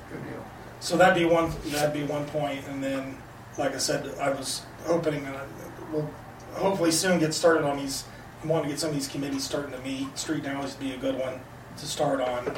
Good 0.09 0.23
deal. 0.23 0.45
So 0.79 0.95
that'd 0.97 1.15
be 1.15 1.25
one, 1.25 1.51
that'd 1.67 1.93
be 1.93 2.03
one 2.03 2.25
point, 2.27 2.65
and 2.69 2.83
then, 2.83 3.17
like 3.57 3.73
I 3.73 3.77
said, 3.77 4.07
I 4.19 4.29
was 4.29 4.61
hoping 4.85 5.23
that 5.23 5.45
we'll 5.91 6.09
hopefully 6.53 6.91
soon 6.91 7.19
get 7.19 7.33
started 7.33 7.65
on 7.65 7.77
these, 7.77 8.05
I 8.43 8.47
want 8.47 8.63
to 8.63 8.69
get 8.69 8.79
some 8.79 8.89
of 8.89 8.95
these 8.95 9.07
committees 9.07 9.43
starting 9.43 9.71
to 9.71 9.79
meet, 9.79 10.17
street 10.17 10.43
now 10.43 10.61
would 10.61 10.79
be 10.79 10.93
a 10.93 10.97
good 10.97 11.17
one 11.17 11.39
to 11.77 11.85
start 11.85 12.21
on, 12.21 12.47
um, 12.47 12.55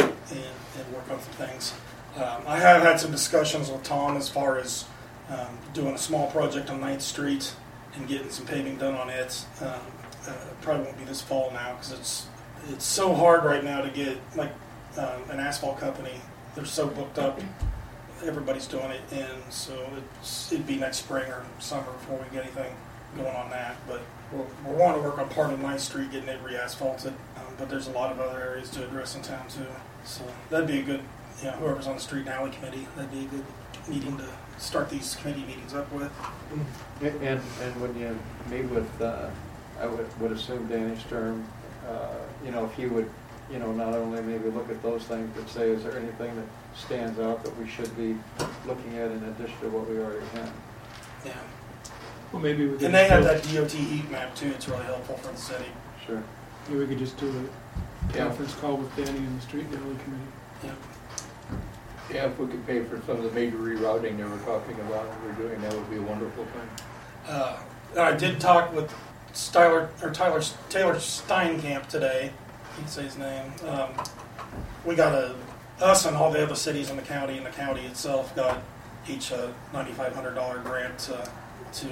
and, 0.00 0.10
and 0.30 0.94
work 0.94 1.10
on 1.10 1.20
some 1.20 1.32
things. 1.46 1.74
Um, 2.16 2.42
I 2.46 2.58
have 2.58 2.82
had 2.82 3.00
some 3.00 3.10
discussions 3.10 3.70
with 3.70 3.82
Tom 3.82 4.16
as 4.16 4.28
far 4.28 4.58
as, 4.58 4.84
um, 5.30 5.58
doing 5.72 5.94
a 5.94 5.98
small 5.98 6.30
project 6.30 6.70
on 6.70 6.80
Ninth 6.80 7.02
Street 7.02 7.52
and 7.96 8.06
getting 8.06 8.30
some 8.30 8.46
paving 8.46 8.76
done 8.76 8.94
on 8.94 9.08
it. 9.10 9.44
Um, 9.60 9.80
uh, 10.26 10.32
probably 10.62 10.84
won't 10.84 10.98
be 10.98 11.04
this 11.04 11.20
fall 11.20 11.50
now, 11.52 11.72
because 11.74 11.92
it's, 11.92 12.26
it's 12.70 12.84
so 12.84 13.14
hard 13.14 13.44
right 13.44 13.62
now 13.64 13.80
to 13.80 13.90
get, 13.90 14.18
like, 14.36 14.52
um, 14.96 15.22
an 15.30 15.40
asphalt 15.40 15.78
company, 15.78 16.20
they're 16.54 16.64
so 16.64 16.86
booked 16.86 17.18
up 17.18 17.40
everybody's 18.26 18.66
doing 18.66 18.90
it, 18.90 19.00
and 19.12 19.52
so 19.52 19.86
it'd 20.50 20.66
be 20.66 20.76
next 20.76 20.98
spring 20.98 21.30
or 21.30 21.44
summer 21.58 21.90
before 21.92 22.18
we 22.18 22.24
get 22.34 22.44
anything 22.44 22.74
going 23.16 23.34
on 23.34 23.50
that. 23.50 23.76
But 23.86 24.00
we're, 24.32 24.46
we're 24.64 24.76
wanting 24.76 25.02
to 25.02 25.08
work 25.08 25.18
on 25.18 25.28
part 25.28 25.52
of 25.52 25.60
Ninth 25.60 25.80
Street, 25.80 26.10
getting 26.10 26.28
it 26.28 26.40
re-asphalted, 26.42 27.12
um, 27.36 27.54
but 27.58 27.68
there's 27.68 27.86
a 27.86 27.92
lot 27.92 28.12
of 28.12 28.20
other 28.20 28.40
areas 28.40 28.70
to 28.70 28.84
address 28.84 29.14
in 29.14 29.22
town 29.22 29.46
too. 29.48 29.66
So 30.04 30.24
that'd 30.50 30.66
be 30.66 30.80
a 30.80 30.82
good, 30.82 31.00
you 31.40 31.46
know, 31.46 31.52
whoever's 31.52 31.86
on 31.86 31.96
the 31.96 32.00
street 32.00 32.20
and 32.20 32.30
alley 32.30 32.50
committee, 32.50 32.86
that'd 32.96 33.10
be 33.10 33.20
a 33.20 33.28
good 33.28 33.44
meeting 33.88 34.16
to 34.18 34.26
start 34.58 34.88
these 34.90 35.16
committee 35.16 35.44
meetings 35.44 35.74
up 35.74 35.90
with. 35.92 36.10
And, 37.02 37.40
and 37.62 37.80
when 37.80 37.98
you 37.98 38.18
meet 38.50 38.64
with, 38.70 39.00
uh, 39.00 39.28
I 39.80 39.86
would, 39.86 40.20
would 40.20 40.32
assume 40.32 40.66
Danny 40.68 40.96
Sturm, 40.96 41.44
uh, 41.86 42.14
you 42.44 42.50
know, 42.50 42.64
if 42.64 42.74
he 42.74 42.86
would, 42.86 43.08
you 43.50 43.58
know, 43.58 43.72
not 43.72 43.94
only 43.94 44.22
maybe 44.22 44.50
look 44.50 44.70
at 44.70 44.82
those 44.82 45.04
things, 45.04 45.30
but 45.36 45.48
say, 45.48 45.70
is 45.70 45.82
there 45.84 45.98
anything 45.98 46.34
that 46.36 46.44
stands 46.78 47.18
out 47.20 47.42
that 47.44 47.56
we 47.58 47.68
should 47.68 47.94
be 47.96 48.16
looking 48.66 48.96
at 48.98 49.10
in 49.10 49.22
addition 49.24 49.58
to 49.60 49.68
what 49.70 49.88
we 49.88 49.98
already 49.98 50.26
have? 50.34 50.52
Yeah, 51.24 51.32
Well, 52.32 52.42
maybe 52.42 52.66
we 52.66 52.74
could. 52.76 52.82
and 52.86 52.94
they 52.94 53.08
have 53.08 53.24
that 53.24 53.42
DOT 53.44 53.70
heat 53.70 54.10
map 54.10 54.34
too. 54.34 54.48
It's 54.48 54.68
really 54.68 54.84
helpful 54.84 55.16
for 55.16 55.32
the 55.32 55.38
city. 55.38 55.70
Sure. 56.06 56.16
do- 56.16 56.22
Maybe 56.68 56.80
we 56.80 56.86
could 56.86 56.98
just 56.98 57.16
do 57.18 57.28
a 57.28 58.16
Yeah. 58.16 58.24
conference 58.26 58.54
call 58.54 58.76
with 58.76 58.94
Danny 58.96 59.18
and 59.18 59.38
the 59.38 59.42
street 59.42 59.66
and 59.66 59.74
committee. 59.78 60.22
Yeah. 60.62 60.70
Yeah, 62.12 62.24
if 62.26 62.38
we 62.38 62.46
could 62.46 62.66
pay 62.66 62.82
for 62.84 63.00
some 63.06 63.16
of 63.16 63.22
the 63.24 63.30
major 63.30 63.56
rerouting 63.56 64.16
they 64.18 64.24
were 64.24 64.38
talking 64.44 64.78
about, 64.80 65.06
and 65.06 65.24
we're 65.38 65.48
doing, 65.48 65.60
that 65.62 65.72
would 65.72 65.88
be 65.90 65.96
a 65.96 66.02
wonderful 66.02 66.44
thing. 66.44 66.68
Uh, 67.34 67.56
I 67.98 68.12
did 68.12 68.40
talk 68.40 68.74
with 68.74 68.92
Styler, 69.34 69.88
or 70.02 70.10
Tyler, 70.10 70.40
Taylor 70.70 70.94
Steinkamp 70.94 71.88
today. 71.88 72.32
You 72.76 72.82
can 72.82 72.88
say 72.88 73.02
his 73.02 73.18
name. 73.18 73.52
Um, 73.68 73.90
we 74.84 74.94
got 74.94 75.12
a, 75.12 75.34
us 75.80 76.06
and 76.06 76.16
all 76.16 76.30
the 76.30 76.42
other 76.42 76.54
cities 76.54 76.88
in 76.88 76.96
the 76.96 77.02
county 77.02 77.36
and 77.36 77.44
the 77.44 77.50
county 77.50 77.82
itself 77.82 78.34
got 78.36 78.62
each 79.08 79.32
a 79.32 79.52
ninety-five 79.72 80.14
hundred 80.14 80.34
dollar 80.34 80.58
grant 80.58 81.10
uh, 81.12 81.26
to 81.72 81.88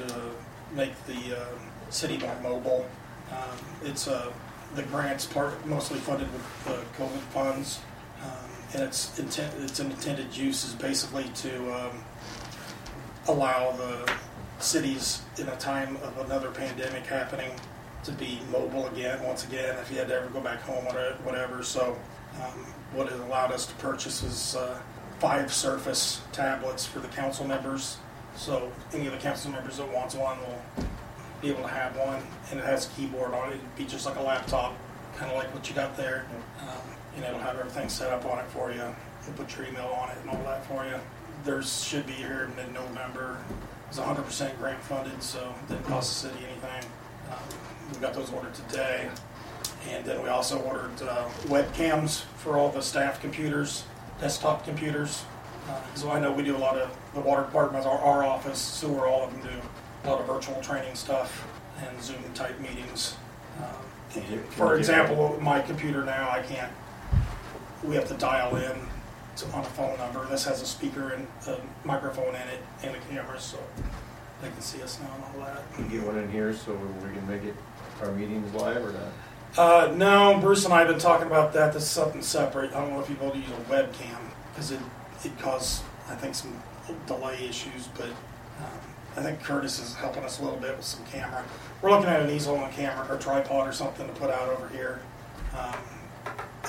make 0.74 0.92
the 1.06 1.40
uh, 1.40 1.44
city 1.90 2.16
more 2.18 2.36
mobile. 2.42 2.86
Um, 3.30 3.58
it's 3.82 4.08
uh, 4.08 4.32
the 4.74 4.82
grant's 4.84 5.26
part 5.26 5.66
mostly 5.66 5.98
funded 5.98 6.32
with 6.32 6.68
uh, 6.68 6.80
COVID 6.96 7.20
funds, 7.32 7.80
um, 8.22 8.50
and 8.74 8.82
its 8.84 9.18
intent, 9.18 9.52
its 9.62 9.80
intended 9.80 10.34
use 10.36 10.64
is 10.64 10.74
basically 10.74 11.24
to 11.34 11.74
um, 11.74 12.04
allow 13.28 13.72
the 13.72 14.12
cities 14.62 15.22
in 15.38 15.48
a 15.48 15.56
time 15.56 15.96
of 15.96 16.18
another 16.18 16.50
pandemic 16.50 17.04
happening 17.06 17.50
to 18.04 18.12
be 18.12 18.40
mobile 18.50 18.86
again, 18.88 19.22
once 19.22 19.44
again, 19.44 19.76
if 19.78 19.90
you 19.90 19.98
had 19.98 20.08
to 20.08 20.14
ever 20.14 20.28
go 20.28 20.40
back 20.40 20.60
home 20.62 20.84
or 20.88 21.12
whatever. 21.22 21.62
So, 21.62 21.96
um, 22.42 22.66
what 22.94 23.06
it 23.06 23.18
allowed 23.20 23.52
us 23.52 23.66
to 23.66 23.74
purchase 23.74 24.22
is 24.22 24.56
uh, 24.56 24.80
five 25.18 25.52
Surface 25.52 26.20
tablets 26.32 26.84
for 26.84 26.98
the 26.98 27.08
council 27.08 27.46
members. 27.46 27.98
So, 28.36 28.72
any 28.92 29.06
of 29.06 29.12
the 29.12 29.18
council 29.18 29.50
members 29.50 29.76
that 29.76 29.92
wants 29.92 30.14
one 30.14 30.38
will 30.40 30.62
be 31.40 31.50
able 31.50 31.62
to 31.62 31.68
have 31.68 31.96
one, 31.96 32.22
and 32.50 32.58
it 32.58 32.66
has 32.66 32.86
a 32.86 32.90
keyboard 32.90 33.34
on 33.34 33.50
it. 33.50 33.56
It'd 33.56 33.76
be 33.76 33.84
just 33.84 34.06
like 34.06 34.16
a 34.16 34.22
laptop, 34.22 34.76
kind 35.16 35.30
of 35.30 35.36
like 35.36 35.52
what 35.54 35.68
you 35.68 35.74
got 35.74 35.96
there. 35.96 36.26
Um, 36.60 36.68
and 37.16 37.24
it'll 37.24 37.40
have 37.40 37.58
everything 37.58 37.88
set 37.88 38.12
up 38.12 38.24
on 38.24 38.38
it 38.38 38.46
for 38.46 38.72
you. 38.72 38.82
You'll 39.26 39.36
put 39.36 39.56
your 39.56 39.66
email 39.66 39.86
on 39.86 40.10
it 40.10 40.16
and 40.22 40.30
all 40.30 40.42
that 40.44 40.64
for 40.66 40.84
you. 40.84 40.96
There 41.44 41.62
should 41.62 42.06
be 42.06 42.14
here 42.14 42.44
in 42.44 42.56
mid-November. 42.56 43.38
It's 43.92 44.00
100% 44.00 44.56
grant 44.56 44.82
funded, 44.82 45.22
so 45.22 45.54
it 45.64 45.68
didn't 45.68 45.84
cost 45.84 46.22
the 46.22 46.30
city 46.30 46.46
anything. 46.46 46.90
Um, 47.30 47.36
we 47.92 47.98
got 48.00 48.14
those 48.14 48.32
ordered 48.32 48.54
today. 48.54 49.10
And 49.90 50.02
then 50.02 50.22
we 50.22 50.30
also 50.30 50.60
ordered 50.60 51.02
uh, 51.02 51.28
webcams 51.42 52.22
for 52.38 52.56
all 52.56 52.70
the 52.70 52.80
staff 52.80 53.20
computers, 53.20 53.84
desktop 54.18 54.64
computers. 54.64 55.26
Uh, 55.68 55.78
so 55.94 56.10
I 56.10 56.20
know 56.20 56.32
we 56.32 56.42
do 56.42 56.56
a 56.56 56.58
lot 56.58 56.78
of, 56.78 56.90
the 57.12 57.20
water 57.20 57.42
department, 57.42 57.84
our, 57.84 57.98
our 57.98 58.24
office, 58.24 58.58
sewer, 58.58 59.06
all 59.06 59.24
of 59.24 59.30
them 59.32 59.42
do 59.42 60.08
a 60.08 60.10
lot 60.10 60.22
of 60.22 60.26
virtual 60.26 60.58
training 60.62 60.94
stuff 60.94 61.46
and 61.86 62.02
Zoom 62.02 62.16
type 62.32 62.58
meetings. 62.60 63.16
Um, 63.58 63.66
Can 64.10 64.32
you- 64.32 64.38
for 64.52 64.68
can 64.68 64.72
you- 64.72 64.78
example, 64.78 65.38
my 65.42 65.60
computer 65.60 66.02
now, 66.02 66.30
I 66.30 66.40
can't, 66.40 66.72
we 67.84 67.94
have 67.96 68.08
to 68.08 68.14
dial 68.14 68.56
in 68.56 68.74
to, 69.36 69.46
on 69.52 69.60
a 69.60 69.64
phone 69.64 69.98
number. 69.98 70.26
This 70.26 70.44
has 70.44 70.62
a 70.62 70.66
speaker 70.66 71.10
and 71.10 71.26
a 71.46 71.60
microphone 71.86 72.28
in 72.28 72.48
it 72.48 72.62
and 72.82 72.94
a 72.94 73.00
camera, 73.10 73.38
so 73.40 73.58
they 74.40 74.48
can 74.48 74.60
see 74.60 74.82
us 74.82 74.98
now 75.00 75.14
and 75.14 75.24
all 75.24 75.46
that. 75.46 75.74
Can 75.74 75.90
you 75.90 75.98
get 75.98 76.06
one 76.06 76.18
in 76.18 76.30
here 76.30 76.52
so 76.54 76.72
we 76.74 77.14
can 77.14 77.26
make 77.28 77.44
it, 77.44 77.54
our 78.00 78.12
meetings 78.12 78.52
live 78.54 78.84
or 78.84 78.92
not? 78.92 79.12
Uh, 79.56 79.92
no, 79.94 80.38
Bruce 80.40 80.64
and 80.64 80.72
I 80.72 80.78
have 80.78 80.88
been 80.88 80.98
talking 80.98 81.26
about 81.26 81.52
that. 81.52 81.72
This 81.72 81.82
is 81.82 81.90
something 81.90 82.22
separate. 82.22 82.72
I 82.72 82.80
don't 82.80 82.92
know 82.92 83.00
if 83.00 83.06
to 83.06 83.12
use 83.12 83.48
a 83.50 83.70
webcam 83.70 84.18
because 84.52 84.70
it 84.70 84.80
it 85.24 85.38
caused 85.38 85.82
I 86.08 86.14
think 86.14 86.34
some 86.34 86.60
delay 87.06 87.46
issues, 87.48 87.88
but 87.96 88.08
um, 88.08 88.80
I 89.16 89.22
think 89.22 89.42
Curtis 89.42 89.78
is 89.78 89.94
helping 89.94 90.24
us 90.24 90.40
a 90.40 90.44
little 90.44 90.58
bit 90.58 90.76
with 90.76 90.86
some 90.86 91.04
camera. 91.06 91.44
We're 91.80 91.90
looking 91.90 92.08
at 92.08 92.20
an 92.20 92.30
easel 92.30 92.54
and 92.56 92.64
a 92.64 92.70
camera 92.70 93.06
or 93.08 93.18
tripod 93.18 93.68
or 93.68 93.72
something 93.72 94.06
to 94.06 94.12
put 94.14 94.30
out 94.30 94.48
over 94.48 94.68
here. 94.68 95.00
Um, 95.56 95.74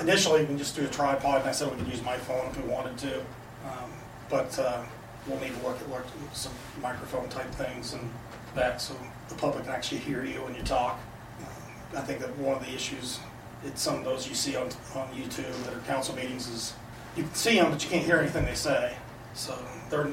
initially, 0.00 0.40
we 0.40 0.46
can 0.46 0.58
just 0.58 0.76
do 0.76 0.84
a 0.84 0.88
tripod, 0.88 1.40
and 1.40 1.48
I 1.48 1.52
said 1.52 1.70
we 1.70 1.78
could 1.78 1.88
use 1.88 2.02
my 2.02 2.16
phone 2.16 2.46
if 2.46 2.62
we 2.62 2.68
wanted 2.68 2.98
to, 2.98 3.20
um, 3.20 3.90
but 4.28 4.58
uh, 4.58 4.82
we'll 5.26 5.40
need 5.40 5.54
to 5.54 5.66
look 5.66 5.78
at 5.80 6.36
some 6.36 6.52
microphone 6.80 7.28
type 7.28 7.50
things 7.52 7.94
and 7.94 8.10
that 8.54 8.80
so 8.80 8.94
the 9.28 9.34
public 9.34 9.64
can 9.64 9.72
actually 9.72 9.98
hear 9.98 10.24
you 10.24 10.42
when 10.42 10.54
you 10.54 10.62
talk. 10.62 11.00
Um, 11.40 11.98
I 11.98 12.00
think 12.02 12.20
that 12.20 12.36
one 12.38 12.56
of 12.56 12.64
the 12.64 12.72
issues, 12.72 13.18
it's 13.64 13.82
some 13.82 13.96
of 13.96 14.04
those 14.04 14.28
you 14.28 14.34
see 14.34 14.56
on, 14.56 14.66
on 14.94 15.08
YouTube 15.08 15.64
that 15.64 15.74
are 15.74 15.80
council 15.80 16.14
meetings 16.14 16.48
is 16.48 16.74
you 17.16 17.24
can 17.24 17.34
see 17.34 17.56
them, 17.56 17.70
but 17.70 17.82
you 17.82 17.90
can't 17.90 18.04
hear 18.04 18.18
anything 18.18 18.44
they 18.44 18.54
say. 18.54 18.94
So 19.34 19.56
they're, 19.90 20.08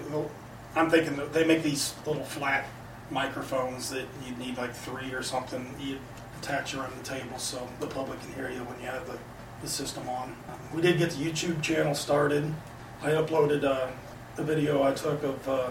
I'm 0.75 0.89
thinking 0.89 1.15
that 1.17 1.33
they 1.33 1.43
make 1.43 1.63
these 1.63 1.93
little 2.05 2.23
flat 2.23 2.65
microphones 3.09 3.89
that 3.89 4.05
you'd 4.25 4.37
need 4.39 4.57
like 4.57 4.73
three 4.73 5.11
or 5.13 5.21
something. 5.21 5.75
You 5.79 5.97
attach 6.39 6.73
around 6.73 6.97
the 6.97 7.03
table 7.03 7.37
so 7.37 7.67
the 7.79 7.87
public 7.87 8.19
can 8.21 8.33
hear 8.33 8.49
you 8.49 8.63
when 8.63 8.79
you 8.79 8.87
have 8.87 9.05
the 9.05 9.17
the 9.61 9.67
system 9.67 10.07
on. 10.09 10.35
Um, 10.49 10.59
We 10.73 10.81
did 10.81 10.97
get 10.97 11.11
the 11.11 11.23
YouTube 11.23 11.61
channel 11.61 11.95
started. 11.95 12.53
I 13.01 13.11
uploaded 13.11 13.63
uh, 13.63 13.87
the 14.35 14.43
video 14.43 14.83
I 14.83 14.93
took 14.93 15.23
of 15.23 15.47
uh, 15.47 15.69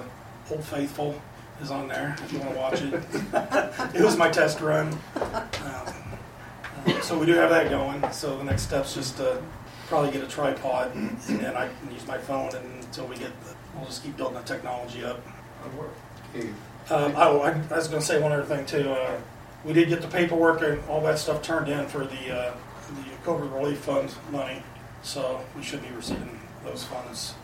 Old 0.51 0.65
Faithful 0.65 1.21
is 1.61 1.71
on 1.71 1.89
there 1.89 2.17
if 2.25 2.33
you 2.33 2.39
want 2.39 2.53
to 2.53 2.59
watch 2.59 2.83
it. 2.83 3.95
it 3.95 4.03
was 4.03 4.17
my 4.17 4.31
test 4.31 4.61
run. 4.61 4.89
Um, 5.17 5.45
uh, 6.87 7.01
so 7.03 7.19
we 7.19 7.27
do 7.27 7.35
have 7.35 7.51
that 7.51 7.71
going. 7.71 8.11
So 8.13 8.37
the 8.39 8.45
next 8.45 8.63
step's 8.63 8.95
just 8.95 9.17
to 9.19 9.43
probably 9.89 10.11
get 10.11 10.23
a 10.23 10.27
tripod 10.27 10.95
and 10.95 11.19
then 11.21 11.57
I 11.57 11.69
can 11.69 11.93
use 11.93 12.07
my 12.07 12.17
phone 12.17 12.55
and 12.55 12.85
until 12.85 13.07
we 13.07 13.17
get 13.17 13.33
the, 13.45 13.55
we'll 13.75 13.87
just 13.87 14.03
keep 14.03 14.17
building 14.17 14.37
the 14.37 14.43
technology 14.43 15.05
up. 15.05 15.21
Okay. 16.35 16.49
Um, 16.91 17.13
oh, 17.17 17.41
I, 17.41 17.51
I 17.51 17.77
was 17.77 17.89
going 17.89 18.01
to 18.01 18.07
say 18.07 18.21
one 18.21 18.33
other 18.33 18.45
thing 18.45 18.65
too. 18.67 18.91
Uh, 18.91 19.21
we 19.65 19.73
did 19.73 19.89
get 19.89 20.01
the 20.01 20.09
paperwork 20.09 20.63
and 20.63 20.83
all 20.89 21.01
that 21.03 21.19
stuff 21.19 21.43
turned 21.43 21.69
in 21.69 21.87
for 21.87 22.07
the 22.07 22.35
uh, 22.35 22.55
the 22.97 23.31
COVID 23.31 23.53
relief 23.55 23.79
fund 23.79 24.13
money, 24.31 24.63
so 25.03 25.41
we 25.57 25.63
should 25.63 25.83
be 25.83 25.91
receiving 25.95 26.39
those 26.65 26.85
funds, 26.85 27.35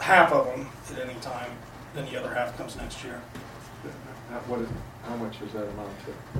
half 0.00 0.32
of 0.32 0.46
them 0.46 0.68
at 0.92 0.98
any 1.08 1.18
time. 1.20 1.50
Then 1.94 2.06
the 2.06 2.18
other 2.18 2.32
half 2.34 2.56
comes 2.56 2.76
next 2.76 3.02
year. 3.04 3.20
How- 4.30 4.38
What 4.46 4.60
is, 4.60 4.68
how 5.04 5.14
much 5.16 5.38
does 5.38 5.52
that 5.52 5.68
amount 5.68 5.92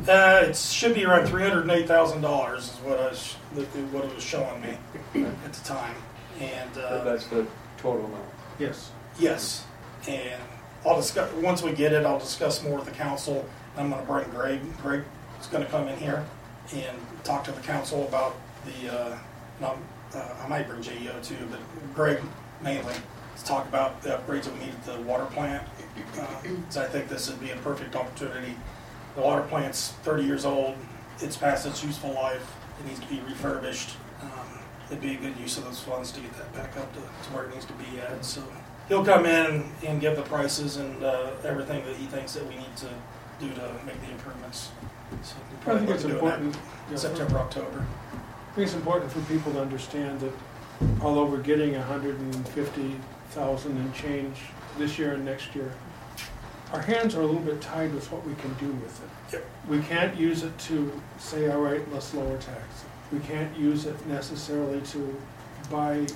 to? 0.05 0.13
Uh, 0.13 0.41
it 0.49 0.57
should 0.57 0.95
be 0.95 1.05
around 1.05 1.27
three 1.27 1.43
hundred 1.43 1.63
and 1.63 1.71
eight 1.71 1.87
thousand 1.87 2.21
dollars 2.21 2.65
is 2.73 2.77
what 2.81 2.99
I 2.99 3.09
was, 3.09 3.35
what 3.93 4.05
it 4.05 4.15
was 4.15 4.25
showing 4.25 4.61
me 4.61 4.77
at 5.45 5.53
the 5.53 5.65
time, 5.65 5.95
and 6.41 6.77
uh, 6.79 7.05
That's 7.05 7.27
the 7.29 7.47
total 7.79 8.05
amount. 8.07 8.25
Yes. 8.59 8.91
Yes, 9.19 9.65
and 10.09 10.41
I'll 10.85 10.97
discuss, 10.97 11.33
once 11.35 11.63
we 11.63 11.73
get 11.73 11.93
it, 11.93 12.05
I'll 12.05 12.19
discuss 12.19 12.63
more 12.63 12.77
with 12.79 12.87
the 12.87 12.91
council. 12.93 13.49
I'm 13.77 13.91
gonna 13.91 14.03
bring 14.03 14.29
Greg, 14.31 14.61
Greg 14.83 15.05
is 15.41 15.47
gonna 15.47 15.67
come 15.67 15.87
in 15.89 15.97
here 15.99 16.25
and 16.75 16.97
talk 17.25 17.45
to 17.45 17.53
the 17.53 17.61
council 17.61 18.07
about 18.09 18.37
the, 18.65 18.93
uh, 18.93 19.19
uh, 19.63 20.35
I 20.43 20.49
might 20.49 20.69
bring 20.69 20.83
JEO 20.83 21.23
too, 21.25 21.37
but 21.51 21.61
Greg 21.95 22.19
mainly, 22.63 22.95
to 23.37 23.45
talk 23.45 23.67
about 23.69 24.01
the 24.03 24.11
upgrades 24.11 24.45
that 24.45 24.55
we 24.55 24.61
need 24.61 24.71
at 24.71 24.85
the 24.85 25.01
water 25.03 25.27
plant. 25.27 25.63
Uh, 26.19 26.27
So 26.71 26.83
I 26.83 26.87
think 26.87 27.09
this 27.09 27.29
would 27.31 27.41
be 27.41 27.51
a 27.51 27.57
perfect 27.57 27.95
opportunity. 27.97 28.55
The 29.15 29.23
water 29.23 29.43
plant's 29.43 29.93
thirty 30.03 30.25
years 30.25 30.45
old, 30.45 30.75
it's 31.21 31.37
past 31.37 31.67
its 31.67 31.83
useful 31.85 32.13
life, 32.13 32.55
it 32.81 32.87
needs 32.87 33.01
to 33.01 33.07
be 33.07 33.21
refurbished. 33.21 33.91
Um, 34.23 34.31
It'd 34.89 35.01
be 35.03 35.13
a 35.15 35.17
good 35.17 35.37
use 35.39 35.59
of 35.59 35.65
those 35.65 35.81
funds 35.81 36.13
to 36.13 36.21
get 36.21 36.33
that 36.37 36.53
back 36.55 36.77
up 36.77 36.93
to, 36.95 37.01
to 37.01 37.35
where 37.35 37.45
it 37.45 37.51
needs 37.55 37.65
to 37.67 37.73
be 37.75 37.99
at, 38.01 38.25
so. 38.25 38.43
He'll 38.89 39.05
come 39.05 39.27
in 39.27 39.65
and 39.85 40.01
give 40.01 40.15
the 40.15 40.23
prices 40.23 40.77
and, 40.77 41.03
uh, 41.03 41.31
everything 41.45 41.85
that 41.87 41.97
he 41.97 42.07
thinks 42.07 42.35
that 42.35 42.47
we 42.47 42.55
need 42.55 42.77
to 42.77 42.89
do 43.41 43.49
to 43.53 43.73
make 43.85 44.01
the 44.01 44.13
improvements. 44.13 44.71
So 45.23 45.37
I 45.67 45.79
think 45.79 45.91
it's 45.91 46.03
doing 46.03 46.15
that 46.15 46.23
important. 46.23 46.57
yeah, 46.91 46.97
September, 46.97 47.39
October. 47.39 47.85
I 48.51 48.55
think 48.55 48.67
it's 48.67 48.75
important 48.75 49.13
for 49.13 49.21
people 49.23 49.53
to 49.53 49.61
understand 49.61 50.21
that 50.21 50.33
although 51.01 51.25
we're 51.25 51.43
getting 51.43 51.75
a 51.77 51.83
hundred 51.83 52.19
and 52.19 52.49
fifty 52.49 52.97
thousand 53.31 53.77
and 53.77 53.95
change 53.95 54.37
this 54.79 54.99
year 54.99 55.15
and 55.15 55.25
next 55.25 55.55
year, 55.55 55.73
our 56.73 56.81
hands 56.81 57.15
are 57.15 57.23
a 57.23 57.27
little 57.27 57.41
bit 57.41 57.61
tied 57.61 57.95
with 57.95 58.11
what 58.11 58.27
we 58.27 58.35
can 58.37 58.53
do 58.55 58.71
with 58.83 59.03
it. 59.03 59.35
Yep. 59.35 59.47
We 59.69 59.81
can't 59.83 60.17
use 60.17 60.43
it 60.43 60.57
to 60.61 60.91
say, 61.19 61.51
all 61.51 61.61
right, 61.61 61.81
let's 61.93 62.13
lower 62.15 62.39
tax. 62.39 62.85
We 63.13 63.21
can't 63.21 63.57
use 63.57 63.87
it 63.87 64.07
necessarily 64.07 64.81
to 64.81 65.17
buy, 65.71 66.07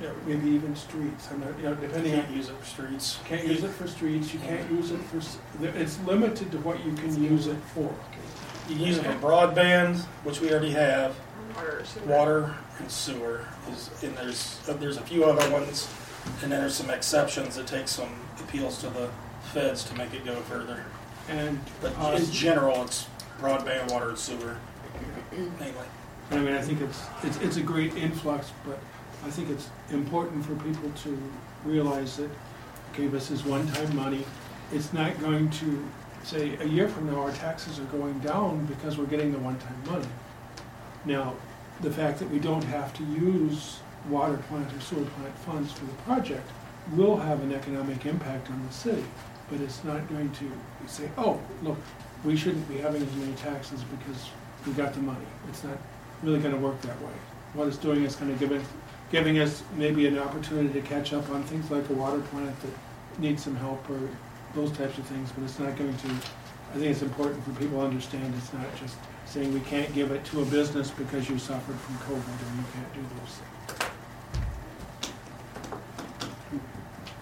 you 0.00 0.06
know, 0.06 0.14
maybe 0.26 0.50
even 0.50 0.74
streets, 0.76 1.28
I'm 1.30 1.40
not, 1.40 1.56
you 1.58 1.64
know, 1.64 1.74
depending 1.74 2.14
on. 2.14 2.20
can't 2.22 2.34
use 2.36 2.48
it 2.48 2.56
for 2.56 2.64
streets. 2.64 3.18
Can't 3.24 3.46
use 3.46 3.64
it 3.64 3.70
for 3.70 3.86
streets, 3.88 4.32
you 4.32 4.40
can't 4.40 4.70
use 4.70 4.90
it 4.92 5.00
for, 5.02 5.16
s- 5.18 5.38
it's 5.60 5.98
limited 6.00 6.50
to 6.52 6.58
what 6.58 6.84
you 6.84 6.92
can 6.92 7.22
use 7.22 7.46
it 7.46 7.56
for. 7.74 7.92
You 8.68 8.76
can 8.76 8.84
use 8.84 8.98
it 8.98 9.04
for 9.04 9.12
broadband, 9.14 9.98
which 10.24 10.40
we 10.40 10.50
already 10.50 10.70
have, 10.72 11.16
Water, 11.56 11.82
sewer. 11.84 12.06
water 12.06 12.54
and 12.78 12.90
sewer 12.90 13.44
is, 13.72 13.90
and 14.04 14.16
there's, 14.16 14.58
there's 14.78 14.98
a 14.98 15.02
few 15.02 15.24
other 15.24 15.50
ones. 15.50 15.88
And 16.42 16.52
then 16.52 16.60
there's 16.60 16.74
some 16.74 16.90
exceptions 16.90 17.56
that 17.56 17.66
take 17.66 17.88
some 17.88 18.10
appeals 18.38 18.78
to 18.82 18.90
the 18.90 19.08
feds 19.54 19.82
to 19.84 19.94
make 19.96 20.12
it 20.12 20.24
go 20.26 20.34
further. 20.42 20.84
And, 21.30 21.58
But 21.80 21.98
uh, 21.98 22.16
in 22.18 22.30
general, 22.30 22.82
it's 22.84 23.06
broadband, 23.40 23.90
water 23.90 24.10
and 24.10 24.18
sewer 24.18 24.56
mainly. 25.58 25.74
I 26.30 26.36
mean, 26.36 26.52
I 26.54 26.60
think 26.60 26.82
it's, 26.82 27.02
it's, 27.22 27.38
it's 27.38 27.56
a 27.56 27.62
great 27.62 27.94
influx, 27.96 28.52
but 28.66 28.78
I 29.24 29.30
think 29.30 29.50
it's 29.50 29.68
important 29.90 30.44
for 30.44 30.54
people 30.56 30.90
to 30.90 31.18
realize 31.64 32.16
that, 32.16 32.30
okay, 32.92 33.06
this 33.08 33.30
is 33.30 33.44
one-time 33.44 33.94
money. 33.96 34.24
It's 34.72 34.92
not 34.92 35.18
going 35.20 35.50
to, 35.50 35.84
say, 36.22 36.56
a 36.58 36.64
year 36.64 36.88
from 36.88 37.10
now, 37.10 37.20
our 37.20 37.32
taxes 37.32 37.78
are 37.78 37.84
going 37.84 38.18
down 38.20 38.66
because 38.66 38.96
we're 38.96 39.06
getting 39.06 39.32
the 39.32 39.38
one-time 39.38 39.82
money. 39.86 40.08
Now, 41.04 41.34
the 41.80 41.90
fact 41.90 42.18
that 42.18 42.30
we 42.30 42.38
don't 42.38 42.64
have 42.64 42.92
to 42.94 43.04
use 43.04 43.80
water 44.08 44.38
plant 44.48 44.72
or 44.72 44.80
sewer 44.80 45.04
plant 45.04 45.36
funds 45.38 45.72
for 45.72 45.84
the 45.84 45.92
project 46.04 46.48
will 46.92 47.16
have 47.16 47.42
an 47.42 47.52
economic 47.52 48.06
impact 48.06 48.50
on 48.50 48.66
the 48.66 48.72
city, 48.72 49.04
but 49.50 49.60
it's 49.60 49.84
not 49.84 50.08
going 50.08 50.30
to 50.32 50.50
say, 50.86 51.10
oh, 51.18 51.40
look, 51.62 51.76
we 52.24 52.36
shouldn't 52.36 52.68
be 52.68 52.78
having 52.78 53.02
as 53.02 53.14
many 53.16 53.32
taxes 53.34 53.82
because 53.84 54.30
we 54.66 54.72
got 54.72 54.92
the 54.94 55.00
money. 55.00 55.26
It's 55.48 55.62
not 55.64 55.76
really 56.22 56.40
gonna 56.40 56.56
work 56.56 56.80
that 56.82 57.00
way. 57.00 57.12
What 57.54 57.68
it's 57.68 57.76
doing 57.76 58.04
is 58.04 58.16
kind 58.16 58.30
of 58.30 58.38
giving, 58.38 58.64
giving 59.10 59.38
us 59.38 59.62
maybe 59.76 60.06
an 60.06 60.18
opportunity 60.18 60.68
to 60.80 60.86
catch 60.86 61.12
up 61.12 61.28
on 61.30 61.42
things 61.44 61.70
like 61.70 61.88
a 61.88 61.92
water 61.92 62.20
plant 62.20 62.54
that 62.60 62.70
needs 63.18 63.42
some 63.42 63.56
help 63.56 63.88
or 63.88 64.00
those 64.54 64.70
types 64.76 64.98
of 64.98 65.06
things, 65.06 65.30
but 65.32 65.44
it's 65.44 65.58
not 65.58 65.76
going 65.76 65.96
to, 65.96 66.08
I 66.08 66.74
think 66.74 66.86
it's 66.86 67.02
important 67.02 67.42
for 67.44 67.52
people 67.52 67.78
to 67.78 67.84
understand 67.84 68.34
it's 68.36 68.52
not 68.52 68.66
just 68.78 68.96
saying 69.24 69.52
we 69.52 69.60
can't 69.60 69.94
give 69.94 70.10
it 70.10 70.24
to 70.26 70.42
a 70.42 70.44
business 70.46 70.90
because 70.90 71.28
you 71.28 71.38
suffered 71.38 71.76
from 71.76 71.96
COVID 71.98 72.48
and 72.48 72.58
you 72.58 72.64
can't 72.72 72.94
do 72.94 73.00
those 73.00 73.36
things. 73.36 73.44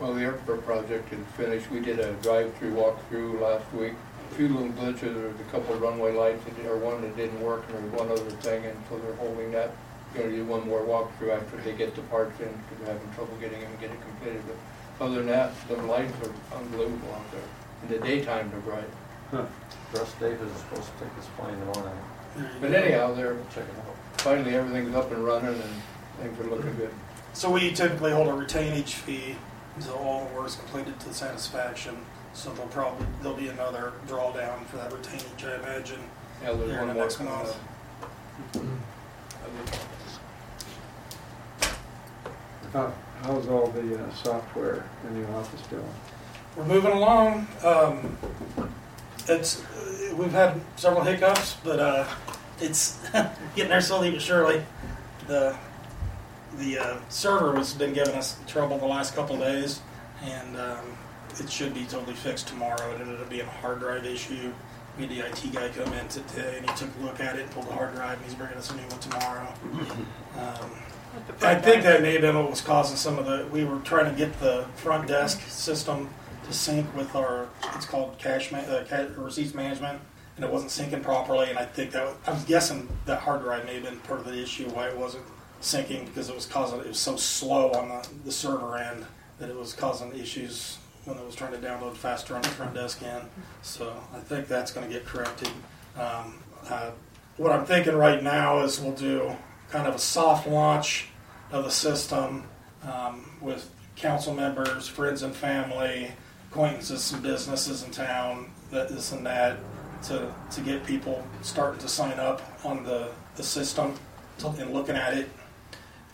Well, 0.00 0.12
the 0.12 0.22
airport 0.22 0.64
project 0.66 1.12
is 1.12 1.26
finished. 1.36 1.70
We 1.70 1.80
did 1.80 2.00
a 2.00 2.12
drive-through 2.14 2.74
walk-through 2.74 3.40
last 3.40 3.72
week. 3.72 3.94
A 4.30 4.34
few 4.34 4.48
little 4.48 4.68
glitches, 4.68 5.14
there 5.14 5.28
was 5.28 5.40
a 5.40 5.50
couple 5.50 5.74
of 5.74 5.80
runway 5.80 6.12
lights, 6.12 6.44
that 6.44 6.66
or 6.66 6.76
one 6.76 7.00
that 7.00 7.16
didn't 7.16 7.40
work, 7.40 7.64
and 7.66 7.74
there 7.76 7.82
was 7.82 7.92
one 8.00 8.10
other 8.10 8.30
thing, 8.42 8.66
and 8.66 8.76
so 8.90 8.98
they're 8.98 9.14
holding 9.14 9.50
that. 9.52 9.70
Gonna 10.16 10.30
do 10.30 10.44
one 10.46 10.66
more 10.66 10.80
walkthrough 10.80 11.36
after 11.36 11.58
they 11.58 11.72
get 11.74 11.94
the 11.94 12.00
parts 12.02 12.40
in, 12.40 12.48
because 12.48 12.84
they're 12.84 12.94
having 12.94 13.12
trouble 13.14 13.36
getting 13.38 13.60
them, 13.60 13.70
get 13.80 13.90
it 13.90 14.00
completed. 14.00 14.42
But 14.98 15.04
other 15.04 15.16
than 15.16 15.26
that, 15.26 15.52
the 15.68 15.76
lights 15.76 16.14
are 16.26 16.56
unbelievable 16.58 17.12
out 17.14 17.30
there. 17.32 17.42
In 17.82 17.88
the 17.88 17.98
daytime, 18.06 18.50
they're 18.50 18.60
bright. 18.60 18.88
Russ 19.92 20.12
Davis 20.18 20.50
is 20.50 20.56
supposed 20.60 20.84
to 20.98 21.04
take 21.04 21.14
his 21.16 21.26
plane 21.36 21.54
tomorrow 21.58 21.84
night. 21.84 21.94
There 22.36 22.50
But 22.60 22.72
anyhow, 22.74 23.12
they're, 23.14 23.34
We'll 23.34 23.44
check 23.54 23.64
it 23.64 23.78
out. 23.86 23.94
finally, 24.20 24.54
everything's 24.54 24.94
up 24.94 25.10
and 25.12 25.22
running, 25.24 25.50
and 25.54 25.82
things 26.22 26.40
are 26.40 26.48
looking 26.48 26.74
good. 26.76 26.90
So 27.34 27.50
we 27.50 27.72
typically 27.72 28.12
hold 28.12 28.28
a 28.28 28.32
retainage 28.32 28.94
fee 28.94 29.36
until 29.76 29.96
all 29.96 30.26
the 30.26 30.34
work 30.34 30.46
is 30.46 30.54
completed 30.56 30.98
to 31.00 31.12
satisfaction. 31.12 31.94
So 32.32 32.50
there'll 32.52 32.68
probably, 32.68 33.06
there'll 33.20 33.36
be 33.36 33.48
another 33.48 33.92
drawdown 34.08 34.64
for 34.66 34.76
that 34.78 34.90
retainage, 34.92 35.44
I 35.44 35.56
imagine. 35.56 36.00
Yeah, 36.42 36.52
there's 36.52 36.70
Here 36.70 36.80
in 36.80 36.86
one 36.86 36.88
the 36.88 36.94
more 36.94 37.02
next 37.04 37.16
coming 37.16 37.32
month. 37.34 37.48
up. 37.50 38.10
Mm-hmm. 38.54 38.76
I 42.66 42.70
think- 42.70 42.72
How, 42.74 42.92
how's 43.22 43.48
all 43.48 43.68
the 43.68 44.02
uh, 44.04 44.12
software 44.14 44.84
in 45.08 45.22
the 45.22 45.28
office 45.32 45.60
doing? 45.68 45.84
We're 46.56 46.64
moving 46.64 46.92
along. 46.92 47.46
Um, 47.64 48.16
it's, 49.28 49.62
uh, 49.84 50.14
we've 50.16 50.32
had 50.32 50.60
several 50.76 51.02
hiccups, 51.04 51.56
but, 51.64 51.78
uh, 51.78 52.06
it's 52.60 52.98
getting 53.54 53.68
there 53.70 53.80
slowly 53.80 54.10
but 54.10 54.22
surely. 54.22 54.62
The, 55.26 55.56
the, 56.58 56.78
uh, 56.78 56.96
server 57.08 57.56
has 57.56 57.74
been 57.74 57.92
giving 57.92 58.14
us 58.14 58.38
trouble 58.46 58.78
the 58.78 58.86
last 58.86 59.14
couple 59.14 59.34
of 59.36 59.42
days, 59.42 59.80
and, 60.22 60.56
um, 60.56 60.96
it 61.38 61.50
should 61.50 61.74
be 61.74 61.84
totally 61.84 62.14
fixed 62.14 62.48
tomorrow. 62.48 62.92
It 62.94 63.00
ended 63.02 63.20
up 63.20 63.28
being 63.28 63.42
a 63.46 63.50
hard 63.50 63.80
drive 63.80 64.06
issue. 64.06 64.52
We 64.96 65.06
had 65.06 65.10
the 65.10 65.20
IT 65.28 65.52
guy 65.52 65.68
come 65.68 65.92
in 65.92 66.08
today, 66.08 66.56
and 66.58 66.70
he 66.70 66.76
took 66.76 66.88
a 66.98 67.04
look 67.04 67.20
at 67.20 67.36
it, 67.36 67.42
and 67.42 67.50
pulled 67.50 67.68
the 67.68 67.74
hard 67.74 67.94
drive, 67.94 68.16
and 68.16 68.24
he's 68.24 68.34
bringing 68.34 68.56
us 68.56 68.70
a 68.70 68.74
new 68.76 68.86
one 68.88 68.98
tomorrow. 69.00 69.52
Um, 70.36 70.70
I 71.42 71.54
think 71.56 71.82
that 71.84 72.02
may 72.02 72.12
have 72.12 72.22
been 72.22 72.36
what 72.36 72.50
was 72.50 72.60
causing 72.60 72.96
some 72.96 73.18
of 73.18 73.26
the, 73.26 73.46
we 73.52 73.64
were 73.64 73.78
trying 73.80 74.10
to 74.10 74.16
get 74.16 74.38
the 74.40 74.66
front 74.76 75.08
desk 75.08 75.40
system 75.48 76.10
to 76.46 76.52
sync 76.52 76.94
with 76.96 77.14
our, 77.14 77.48
it's 77.74 77.86
called 77.86 78.18
cash, 78.18 78.52
ma- 78.52 78.58
uh, 78.58 78.84
ca- 78.84 79.08
receipts 79.16 79.54
management, 79.54 80.00
and 80.36 80.44
it 80.44 80.50
wasn't 80.50 80.70
syncing 80.70 81.02
properly, 81.02 81.50
and 81.50 81.58
I 81.58 81.64
think 81.64 81.90
that, 81.92 82.04
was- 82.06 82.16
I'm 82.26 82.42
guessing 82.44 82.88
that 83.06 83.20
hard 83.20 83.42
drive 83.42 83.64
may 83.64 83.74
have 83.74 83.84
been 83.84 83.98
part 84.00 84.20
of 84.20 84.26
the 84.26 84.40
issue 84.40 84.68
why 84.70 84.88
it 84.88 84.96
wasn't 84.96 85.24
syncing, 85.60 86.06
because 86.06 86.28
it 86.28 86.34
was 86.34 86.46
causing, 86.46 86.80
it 86.80 86.86
was 86.88 86.98
so 86.98 87.16
slow 87.16 87.70
on 87.72 87.88
the, 87.88 88.08
the 88.26 88.32
server 88.32 88.76
end 88.78 89.04
that 89.38 89.48
it 89.48 89.56
was 89.56 89.72
causing 89.72 90.14
issues 90.16 90.78
when 91.04 91.16
it 91.18 91.24
was 91.24 91.34
trying 91.34 91.52
to 91.52 91.58
download 91.58 91.94
faster 91.96 92.34
on 92.34 92.42
the 92.42 92.48
front 92.48 92.74
desk 92.74 93.02
end. 93.02 93.22
So 93.62 93.94
I 94.14 94.18
think 94.20 94.48
that's 94.48 94.72
gonna 94.72 94.88
get 94.88 95.04
corrected. 95.06 95.48
Um, 95.96 96.42
uh, 96.68 96.90
what 97.36 97.52
I'm 97.52 97.64
thinking 97.64 97.94
right 97.94 98.22
now 98.22 98.60
is 98.62 98.80
we'll 98.80 98.92
do 98.92 99.36
kind 99.70 99.86
of 99.86 99.94
a 99.94 99.98
soft 99.98 100.46
launch 100.46 101.08
of 101.50 101.64
the 101.64 101.70
system 101.70 102.44
um, 102.82 103.30
with 103.40 103.70
council 103.96 104.34
members, 104.34 104.88
friends 104.88 105.22
and 105.22 105.34
family, 105.34 106.12
acquaintances, 106.50 107.02
some 107.02 107.22
businesses 107.22 107.82
in 107.82 107.90
town, 107.90 108.50
that 108.70 108.88
this 108.88 109.12
and 109.12 109.24
that, 109.26 109.58
to, 110.04 110.32
to 110.50 110.60
get 110.60 110.84
people 110.84 111.26
starting 111.42 111.80
to 111.80 111.88
sign 111.88 112.18
up 112.18 112.42
on 112.64 112.84
the, 112.84 113.10
the 113.36 113.42
system 113.42 113.94
and 114.44 114.72
looking 114.72 114.96
at 114.96 115.14
it. 115.14 115.28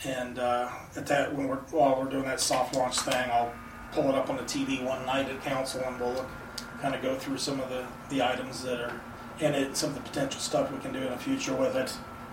And 0.04 0.38
uh, 0.38 0.68
at 0.96 1.06
that, 1.06 1.34
when 1.34 1.48
we're 1.48 1.56
while 1.70 2.00
we're 2.00 2.10
doing 2.10 2.24
that 2.24 2.40
soft 2.40 2.74
launch 2.74 2.98
thing, 3.00 3.30
I'll 3.30 3.52
pull 3.92 4.08
it 4.08 4.14
up 4.14 4.30
on 4.30 4.36
the 4.36 4.42
TV 4.42 4.82
one 4.82 5.04
night 5.06 5.28
at 5.28 5.42
council, 5.42 5.80
and 5.84 6.00
we'll 6.00 6.12
look, 6.12 6.28
kind 6.80 6.94
of 6.94 7.02
go 7.02 7.16
through 7.16 7.38
some 7.38 7.60
of 7.60 7.68
the 7.68 7.86
the 8.10 8.22
items 8.22 8.62
that 8.62 8.80
are 8.80 9.00
in 9.40 9.54
it, 9.54 9.76
some 9.76 9.90
of 9.90 9.96
the 9.96 10.02
potential 10.02 10.40
stuff 10.40 10.72
we 10.72 10.78
can 10.78 10.92
do 10.92 10.98
in 10.98 11.10
the 11.10 11.18
future 11.18 11.54
with 11.54 11.76
it. 11.76 11.92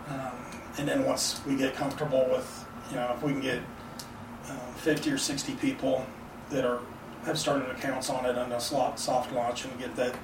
Um, 0.10 0.59
and 0.77 0.88
then 0.88 1.05
once 1.05 1.41
we 1.45 1.55
get 1.55 1.75
comfortable 1.75 2.27
with, 2.29 2.65
you 2.89 2.95
know, 2.95 3.13
if 3.15 3.23
we 3.23 3.32
can 3.32 3.41
get 3.41 3.60
um, 4.49 4.73
50 4.77 5.12
or 5.12 5.17
60 5.17 5.53
people 5.55 6.05
that 6.49 6.65
are 6.65 6.79
have 7.25 7.38
started 7.38 7.69
accounts 7.69 8.10
on 8.10 8.25
it 8.25 8.38
on 8.38 8.49
a 8.53 8.60
soft 8.62 9.34
launch 9.34 9.65
and 9.65 9.77
get 9.77 9.93
that 9.97 10.15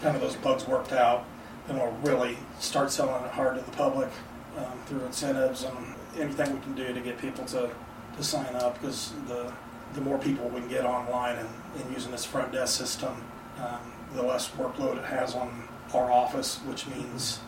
kind 0.00 0.16
of 0.16 0.22
those 0.22 0.34
bugs 0.36 0.66
worked 0.66 0.92
out, 0.92 1.26
then 1.66 1.76
we'll 1.76 1.92
really 2.02 2.38
start 2.58 2.90
selling 2.90 3.22
it 3.22 3.30
hard 3.30 3.56
to 3.56 3.62
the 3.62 3.76
public 3.76 4.08
um, 4.56 4.72
through 4.86 5.04
incentives 5.04 5.64
and 5.64 5.76
anything 6.18 6.54
we 6.54 6.60
can 6.60 6.74
do 6.74 6.92
to 6.94 7.00
get 7.00 7.18
people 7.18 7.44
to, 7.44 7.70
to 8.16 8.24
sign 8.24 8.56
up 8.56 8.80
because 8.80 9.12
the 9.28 9.52
the 9.94 10.00
more 10.00 10.18
people 10.18 10.48
we 10.48 10.60
can 10.60 10.68
get 10.68 10.84
online 10.84 11.36
and, 11.36 11.48
and 11.76 11.94
using 11.94 12.12
this 12.12 12.24
front 12.24 12.52
desk 12.52 12.76
system, 12.76 13.14
um, 13.58 13.80
the 14.14 14.22
less 14.22 14.50
workload 14.50 14.98
it 14.98 15.04
has 15.04 15.34
on 15.34 15.68
our 15.94 16.10
office, 16.10 16.58
which 16.66 16.86
means 16.88 17.40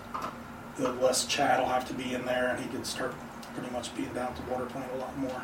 the 0.80 0.92
less 0.94 1.26
Chad 1.26 1.60
will 1.60 1.68
have 1.68 1.86
to 1.88 1.94
be 1.94 2.14
in 2.14 2.24
there 2.24 2.48
and 2.48 2.58
he 2.62 2.68
can 2.70 2.84
start 2.84 3.14
pretty 3.54 3.70
much 3.72 3.94
being 3.96 4.12
down 4.14 4.28
at 4.28 4.36
the 4.36 4.42
water 4.50 4.64
plant 4.66 4.90
a 4.94 4.98
lot 4.98 5.16
more. 5.18 5.42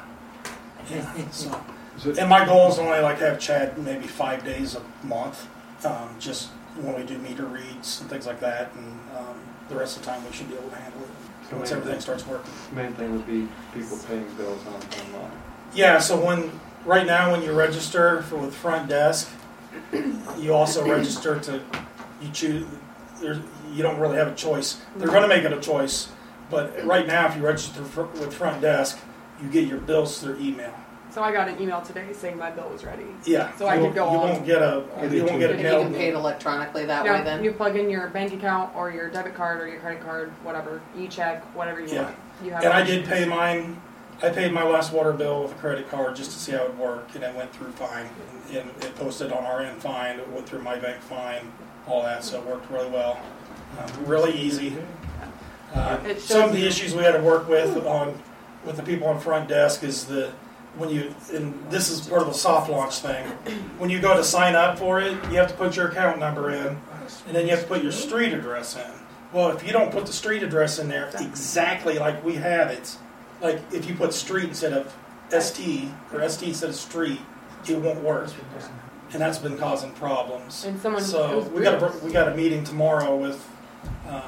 Yeah, 0.91 1.13
so. 1.31 1.61
It- 2.05 2.19
And 2.19 2.29
my 2.29 2.45
goal 2.45 2.69
is 2.71 2.79
only 2.79 3.01
like 3.01 3.19
have 3.19 3.39
Chad 3.39 3.77
maybe 3.79 4.07
five 4.07 4.45
days 4.45 4.77
a 4.77 5.07
month, 5.07 5.47
um, 5.85 6.11
just 6.19 6.49
when 6.81 6.95
we 6.95 7.03
do 7.05 7.17
meter 7.19 7.45
reads 7.47 8.01
and 8.01 8.11
things 8.11 8.27
like 8.27 8.39
that, 8.41 8.71
and 8.75 9.01
um, 9.19 9.35
the 9.69 9.75
rest 9.77 9.97
of 9.97 10.05
the 10.05 10.11
time 10.11 10.23
we 10.25 10.33
should 10.33 10.49
be 10.49 10.55
able 10.57 10.69
to 10.69 10.77
handle 10.77 11.01
it 11.03 11.09
So 11.51 11.57
once 11.57 11.71
main 11.71 11.79
everything 11.79 11.93
thing- 11.95 12.01
starts 12.03 12.27
working. 12.27 12.53
Main 12.75 12.93
thing 12.95 13.13
would 13.13 13.27
be 13.27 13.49
people 13.75 13.99
paying 14.07 14.27
bills 14.37 14.61
on, 14.67 14.75
online. 14.75 15.31
Yeah, 15.75 15.99
so 15.99 16.23
when 16.23 16.51
right 16.85 17.07
now 17.07 17.33
when 17.33 17.43
you 17.43 17.53
register 17.53 18.23
for 18.23 18.37
with 18.37 18.55
front 18.55 18.89
desk, 18.89 19.29
you 20.39 20.53
also 20.53 20.87
register 20.87 21.39
to 21.41 21.61
you 22.21 22.29
choose. 22.33 22.67
There's, 23.67 23.77
you 23.77 23.83
don't 23.83 23.99
really 23.99 24.17
have 24.17 24.29
a 24.29 24.35
choice. 24.35 24.81
They're 24.97 25.09
going 25.09 25.23
to 25.23 25.29
make 25.29 25.45
it 25.45 25.53
a 25.53 25.61
choice, 25.61 26.09
but 26.51 26.85
right 26.85 27.07
now 27.07 27.29
if 27.29 27.37
you 27.37 27.43
register 27.45 27.85
for, 27.85 28.05
with 28.07 28.35
front 28.35 28.61
desk, 28.61 28.99
you 29.43 29.49
get 29.49 29.67
your 29.67 29.79
bills 29.79 30.21
through 30.21 30.39
email. 30.41 30.73
So 31.11 31.23
I 31.23 31.33
got 31.33 31.49
an 31.49 31.61
email 31.63 31.81
today 31.81 32.13
saying 32.13 32.37
my 32.37 32.51
bill 32.51 32.69
was 32.69 32.85
ready. 32.85 33.05
Yeah, 33.25 33.55
So 33.57 33.67
I 33.67 33.77
you, 33.77 33.87
could 33.87 33.95
go 33.95 34.11
You 34.13 34.19
on- 34.19 34.29
won't 34.29 34.47
get 34.47 34.61
a 34.61 34.85
you 35.11 35.25
won't 35.25 35.39
get 35.41 35.51
And 35.51 35.61
it 35.61 35.73
you 35.73 35.79
can 35.85 35.95
pay 35.95 36.09
it 36.09 36.15
electronically 36.15 36.85
that 36.87 37.05
way 37.05 37.23
then? 37.25 37.43
you 37.43 37.53
plug 37.53 37.77
in 37.77 37.89
your 37.89 38.09
bank 38.09 38.35
account 38.35 38.75
or 38.77 38.91
your 38.91 39.09
debit 39.09 39.35
card 39.35 39.61
or 39.63 39.69
your 39.69 39.81
credit 39.81 40.03
card, 40.03 40.31
whatever, 40.43 40.83
e-check, 40.99 41.43
whatever 41.57 41.81
you 41.81 41.89
Yeah. 41.89 42.03
want. 42.03 42.17
You 42.45 42.51
have 42.51 42.65
And 42.65 42.73
I 42.73 42.83
did 42.83 43.07
pay 43.07 43.25
mine. 43.25 43.81
I 44.23 44.29
paid 44.31 44.53
my 44.53 44.63
last 44.63 44.93
water 44.93 45.13
bill 45.13 45.43
with 45.43 45.53
a 45.53 45.57
credit 45.57 45.91
card 45.91 46.17
just 46.17 46.33
to 46.33 46.39
see 46.39 46.53
how 46.53 46.65
it 46.65 46.75
worked, 46.77 47.15
and 47.15 47.25
it 47.25 47.35
went 47.35 47.53
through 47.55 47.71
fine. 47.73 48.09
And, 48.51 48.59
and 48.59 48.71
it 48.85 48.95
posted 48.97 49.31
on 49.33 49.45
our 49.45 49.61
end 49.63 49.81
fine. 49.81 50.19
It 50.19 50.29
went 50.31 50.47
through 50.49 50.63
my 50.63 50.77
bank 50.77 51.01
fine, 51.03 51.51
all 51.87 52.03
that, 52.03 52.25
so 52.25 52.39
it 52.41 52.47
worked 52.47 52.71
really 52.71 52.89
well. 52.91 53.19
Um, 53.79 54.07
really 54.07 54.33
easy. 54.39 54.77
Uh, 55.75 55.99
some 56.19 56.45
of 56.45 56.53
the 56.53 56.67
issues 56.67 56.95
we 56.95 57.03
had 57.03 57.13
to 57.13 57.21
work 57.23 57.49
with 57.49 57.77
on 57.87 58.19
with 58.65 58.77
the 58.77 58.83
people 58.83 59.07
on 59.07 59.21
front 59.21 59.49
desk 59.49 59.83
is 59.85 60.07
the 60.07 60.31
when 60.77 60.89
you 60.91 61.15
and 61.33 61.55
this 61.71 61.91
is 61.91 62.07
part 62.09 62.23
of 62.23 62.29
the 62.29 62.35
soft 62.35 62.71
launch 62.71 62.99
thing. 63.01 63.25
When 63.79 63.91
you 63.91 64.01
go 64.01 64.17
to 64.17 64.25
sign 64.25 64.55
up 64.55 64.79
for 64.79 65.01
it, 65.01 65.13
you 65.31 65.37
have 65.39 65.49
to 65.49 65.55
put 65.55 65.77
your 65.77 65.89
account 65.89 66.19
number 66.19 66.51
in, 66.51 66.67
and 67.27 67.35
then 67.37 67.45
you 67.45 67.51
have 67.51 67.63
to 67.63 67.67
put 67.67 67.83
your 67.83 67.93
street 67.93 68.33
address 68.33 68.77
in. 68.77 68.91
Well, 69.33 69.51
if 69.51 69.67
you 69.67 69.73
don't 69.73 69.91
put 69.93 70.07
the 70.07 70.13
street 70.13 70.43
address 70.43 70.79
in 70.79 70.89
there 70.89 71.11
exactly 71.21 71.99
like 71.99 72.25
we 72.25 72.35
have 72.35 72.71
it, 72.71 72.97
like 73.43 73.61
if 73.73 73.87
you 73.89 73.95
put 73.95 74.15
street 74.15 74.45
instead 74.45 74.73
of 74.73 74.95
ST 75.31 75.91
or 76.13 76.27
ST 76.27 76.49
instead 76.49 76.71
of 76.71 76.77
street, 76.77 77.21
it 77.69 77.77
won't 77.79 78.01
work, 78.03 78.31
and 79.13 79.21
that's 79.21 79.39
been 79.39 79.59
causing 79.59 79.91
problems. 79.93 80.65
And 80.65 80.81
someone- 80.81 81.03
so 81.03 81.41
we 81.53 81.63
got 81.63 81.83
a 81.83 81.93
we 82.05 82.13
got 82.13 82.29
a 82.29 82.35
meeting 82.35 82.65
tomorrow 82.65 83.15
with. 83.15 83.47
Um, 84.09 84.23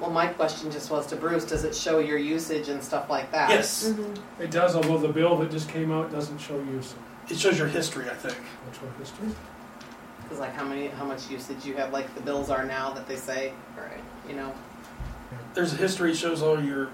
Well, 0.00 0.10
my 0.10 0.26
question 0.26 0.70
just 0.72 0.90
was 0.90 1.06
to 1.06 1.16
Bruce, 1.16 1.44
does 1.44 1.64
it 1.64 1.74
show 1.74 1.98
your 2.00 2.18
usage 2.18 2.68
and 2.68 2.82
stuff 2.82 3.08
like 3.08 3.30
that? 3.32 3.48
yes, 3.50 3.84
Mhm. 3.84 4.18
It 4.40 4.50
does, 4.50 4.74
although 4.74 4.98
the 4.98 5.08
bill 5.08 5.36
that 5.38 5.50
just 5.50 5.68
came 5.68 5.92
out 5.92 6.10
doesn't 6.12 6.38
show 6.38 6.56
use. 6.56 6.94
it 7.30 7.38
shows 7.38 7.58
your 7.58 7.68
history. 7.68 8.04
I 8.10 8.14
think. 8.14 8.34
Which 8.68 8.82
one 8.82 8.92
history? 8.98 9.28
Cause 10.28 10.38
like 10.40 10.52
how 10.54 10.64
many, 10.64 10.88
how 10.88 11.04
much 11.04 11.30
usage 11.30 11.64
you 11.64 11.74
have, 11.76 11.92
like 11.92 12.12
the 12.14 12.20
bills 12.20 12.50
are 12.50 12.64
now 12.64 12.90
that 12.92 13.06
they 13.06 13.16
say, 13.16 13.52
Right. 13.76 14.02
you 14.28 14.34
know? 14.34 14.52
There's 15.54 15.72
a 15.72 15.76
history 15.76 16.10
it 16.10 16.16
shows 16.16 16.42
all 16.42 16.60
your 16.62 16.88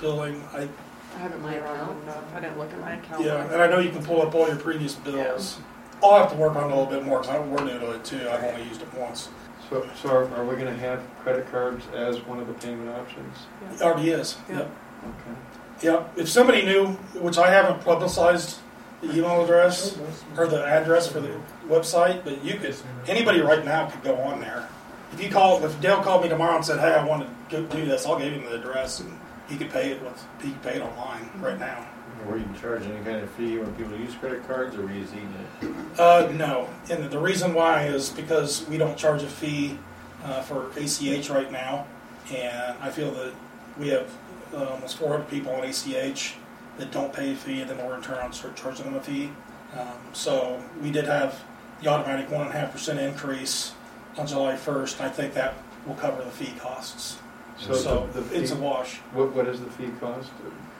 billing. 0.00 0.42
I 0.54 0.68
I 1.16 1.18
haven't 1.18 1.42
My 1.42 1.50
played 1.52 1.62
around 1.62 1.74
account? 1.80 2.02
enough. 2.02 2.24
I 2.36 2.40
didn't 2.40 2.58
look 2.58 2.72
at 2.72 2.80
my 2.80 2.92
account. 2.94 3.24
yeah, 3.24 3.44
and 3.52 3.62
I 3.62 3.66
know 3.68 3.78
you 3.78 3.90
can 3.90 4.04
pull 4.04 4.20
up 4.22 4.34
all 4.34 4.46
your 4.48 4.56
previous 4.56 4.94
bills. 4.94 5.58
I'll 6.02 6.18
have 6.18 6.30
to 6.30 6.36
work 6.36 6.56
on 6.56 6.64
it 6.64 6.66
a 6.66 6.68
little 6.76 6.86
bit 6.86 7.04
more 7.04 7.20
because 7.20 7.46
we're 7.48 7.64
new 7.64 7.78
to 7.78 7.92
it 7.92 8.04
too. 8.04 8.28
I've 8.30 8.44
only 8.44 8.64
used 8.64 8.82
it 8.82 8.92
once. 8.94 9.28
So, 9.68 9.88
so 10.00 10.08
are, 10.10 10.34
are 10.36 10.44
we 10.44 10.56
gonna 10.56 10.76
have 10.76 11.02
credit 11.22 11.50
cards 11.50 11.84
as 11.94 12.20
one 12.26 12.38
of 12.38 12.46
the 12.46 12.54
payment 12.54 12.88
options? 12.90 13.36
It 13.72 13.82
already 13.82 14.10
is. 14.10 14.36
Yeah. 14.48 14.58
Yep. 14.58 14.70
Okay. 15.04 15.38
Yep. 15.82 16.18
If 16.18 16.28
somebody 16.28 16.64
knew, 16.64 16.86
which 17.20 17.38
I 17.38 17.50
haven't 17.50 17.82
publicized 17.82 18.58
the 19.02 19.12
email 19.12 19.44
address 19.44 19.98
or 20.36 20.46
the 20.46 20.64
address 20.64 21.06
for 21.08 21.20
the 21.20 21.38
website, 21.66 22.24
but 22.24 22.42
you 22.44 22.54
could. 22.58 22.76
Anybody 23.06 23.40
right 23.40 23.64
now 23.64 23.86
could 23.86 24.02
go 24.02 24.16
on 24.16 24.40
there. 24.40 24.68
If 25.12 25.22
you 25.22 25.28
call, 25.28 25.64
if 25.64 25.80
Dale 25.80 26.02
called 26.02 26.22
me 26.22 26.28
tomorrow 26.28 26.56
and 26.56 26.64
said, 26.64 26.80
"Hey, 26.80 26.94
I 26.94 27.04
want 27.04 27.22
to 27.22 27.56
go 27.56 27.64
do 27.66 27.84
this," 27.84 28.06
I'll 28.06 28.18
give 28.18 28.32
him 28.32 28.44
the 28.44 28.54
address 28.54 29.00
and 29.00 29.18
he 29.48 29.56
could 29.56 29.70
pay 29.70 29.90
it 29.92 30.02
with 30.02 30.24
he 30.42 30.50
could 30.50 30.62
pay 30.62 30.76
it 30.76 30.82
online 30.82 31.24
mm-hmm. 31.24 31.44
right 31.44 31.58
now. 31.58 31.86
Were 32.24 32.38
you 32.38 32.48
charging 32.60 32.90
any 32.92 33.04
kind 33.04 33.18
of 33.22 33.30
fee 33.30 33.58
when 33.58 33.72
people 33.74 33.96
use 33.96 34.14
credit 34.14 34.46
cards, 34.46 34.74
or 34.76 34.82
were 34.82 34.90
you 34.90 35.00
using 35.00 35.32
it? 35.62 36.00
Uh, 36.00 36.30
no, 36.34 36.68
and 36.90 37.08
the 37.10 37.18
reason 37.18 37.54
why 37.54 37.84
is 37.86 38.10
because 38.10 38.66
we 38.68 38.78
don't 38.78 38.96
charge 38.96 39.22
a 39.22 39.28
fee 39.28 39.78
uh, 40.24 40.42
for 40.42 40.70
ACH 40.76 41.30
right 41.30 41.52
now, 41.52 41.86
and 42.34 42.76
I 42.82 42.90
feel 42.90 43.12
that 43.12 43.32
we 43.78 43.88
have 43.88 44.10
uh, 44.52 44.64
almost 44.64 44.96
400 44.98 45.28
people 45.28 45.52
on 45.52 45.64
ACH 45.64 46.34
that 46.78 46.90
don't 46.90 47.12
pay 47.12 47.32
a 47.32 47.36
fee, 47.36 47.60
and 47.60 47.70
then 47.70 47.78
we're 47.86 47.94
in 47.96 48.02
turn 48.02 48.18
on 48.18 48.32
start 48.32 48.56
charging 48.56 48.86
them 48.86 48.94
a 48.96 49.00
fee. 49.00 49.30
Um, 49.78 49.86
so 50.12 50.60
we 50.82 50.90
did 50.90 51.04
have 51.04 51.40
the 51.82 51.88
automatic 51.88 52.30
one 52.30 52.42
and 52.46 52.50
a 52.50 52.58
half 52.58 52.72
percent 52.72 52.98
increase 52.98 53.72
on 54.16 54.26
July 54.26 54.54
1st. 54.54 55.00
I 55.00 55.08
think 55.10 55.34
that 55.34 55.54
will 55.86 55.94
cover 55.94 56.24
the 56.24 56.30
fee 56.30 56.54
costs. 56.58 57.18
So, 57.58 57.72
So, 57.74 58.08
the, 58.12 58.20
the 58.22 58.40
it's 58.40 58.50
a 58.50 58.56
wash. 58.56 58.96
what, 59.12 59.32
what 59.34 59.46
is 59.46 59.60
the 59.60 59.70
fee 59.70 59.90
cost? 60.00 60.28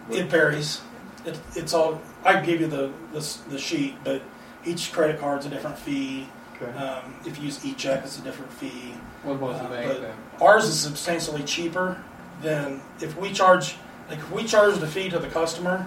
What- 0.09 0.19
It 0.19 0.27
varies. 0.27 0.81
It, 1.27 1.39
it's 1.55 1.75
all. 1.75 2.01
I 2.25 2.35
can 2.35 2.45
give 2.45 2.61
you 2.61 2.67
the, 2.69 2.91
the 3.13 3.39
the 3.51 3.59
sheet, 3.59 3.97
but 4.05 4.23
each 4.65 4.93
credit 4.93 5.21
card's 5.21 5.45
a 5.47 5.49
different 5.49 5.79
fee. 5.79 6.29
Okay. 6.61 6.73
Um, 6.79 7.15
if 7.27 7.39
you 7.39 7.45
use 7.45 7.65
e-check, 7.67 8.03
it's 8.05 8.19
a 8.19 8.23
different 8.23 8.51
fee. 8.53 8.95
What 9.25 9.35
about 9.35 9.57
Uh, 9.57 9.63
the 9.65 9.69
bank 9.69 9.89
but 9.93 10.01
then? 10.01 10.15
Ours 10.41 10.65
is 10.65 10.79
substantially 10.79 11.43
cheaper 11.43 12.03
than 12.43 12.81
if 13.01 13.17
we 13.19 13.33
charge. 13.33 13.77
Like 14.09 14.19
if 14.19 14.31
we 14.31 14.45
charge 14.45 14.79
the 14.79 14.87
fee 14.87 15.11
to 15.11 15.19
the 15.19 15.29
customer, 15.29 15.87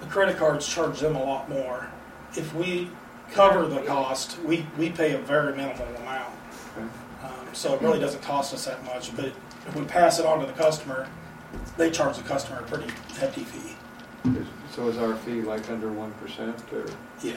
the 0.00 0.06
credit 0.06 0.36
cards 0.36 0.68
charge 0.68 1.00
them 1.00 1.16
a 1.16 1.22
lot 1.24 1.48
more. 1.48 1.88
If 2.36 2.54
we 2.54 2.90
cover 3.32 3.66
the 3.66 3.80
cost, 3.80 4.38
we, 4.42 4.66
we 4.78 4.90
pay 4.90 5.14
a 5.14 5.18
very 5.18 5.56
minimal 5.56 5.86
amount. 5.96 6.34
Okay. 6.76 6.86
Um, 7.24 7.54
so 7.54 7.74
it 7.74 7.80
really 7.80 7.98
doesn't 7.98 8.22
cost 8.22 8.52
us 8.54 8.66
that 8.66 8.84
much. 8.84 9.16
But 9.16 9.32
if 9.66 9.74
we 9.74 9.84
pass 9.84 10.18
it 10.18 10.26
on 10.26 10.40
to 10.40 10.46
the 10.46 10.52
customer, 10.52 11.08
they 11.76 11.90
charge 11.90 12.18
the 12.18 12.22
customer 12.22 12.60
a 12.60 12.62
pretty 12.64 12.90
hefty 13.18 13.44
fee. 13.44 13.71
Is- 14.24 14.46
So 14.74 14.88
is 14.88 14.96
our 14.98 15.14
fee 15.16 15.42
like 15.42 15.68
under 15.70 15.88
one 15.92 16.12
percent 16.12 16.56
or, 16.72 16.86
Yeah, 17.22 17.32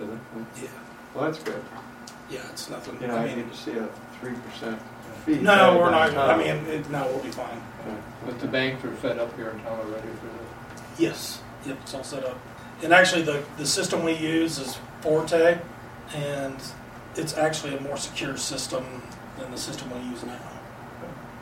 is 0.00 0.08
it? 0.08 0.18
yeah, 0.62 0.68
Well, 1.14 1.24
that's 1.24 1.38
good. 1.42 1.62
yeah. 2.30 2.40
It's 2.50 2.68
nothing. 2.70 2.98
You 3.00 3.08
know, 3.08 3.16
I 3.16 3.22
I 3.22 3.26
mean, 3.26 3.36
need 3.38 3.50
to 3.52 3.56
see 3.58 3.72
a 3.72 3.88
three 4.20 4.34
percent 4.34 4.80
fee. 5.24 5.36
no, 5.36 5.54
tagged 5.56 5.80
we're 5.80 5.90
not. 5.90 6.12
top. 6.12 6.30
I 6.30 6.38
mean, 6.38 6.64
it, 6.66 6.88
no, 6.90 7.06
we'll 7.08 7.22
be 7.22 7.30
fine. 7.30 7.60
But 8.24 8.38
the 8.40 8.46
banks 8.48 8.84
are 8.84 8.96
set 9.00 9.18
up 9.18 9.34
here 9.36 9.50
in 9.50 9.58
town 9.60 9.78
already 9.80 10.08
for 10.20 10.26
this. 10.26 10.98
Yes, 10.98 11.40
yep, 11.66 11.78
it's 11.82 11.94
all 11.94 12.04
set 12.04 12.24
up. 12.24 12.38
And 12.82 12.92
actually, 12.92 13.22
the, 13.22 13.42
the 13.56 13.66
system 13.66 14.02
we 14.04 14.12
use 14.12 14.58
is 14.58 14.78
Forte, 15.00 15.58
and 16.14 16.56
it's 17.16 17.36
actually 17.36 17.76
a 17.76 17.80
more 17.80 17.96
secure 17.96 18.36
system 18.36 18.84
than 19.38 19.50
the 19.50 19.56
system 19.58 19.90
we 19.90 20.08
use 20.10 20.22
now. 20.24 20.38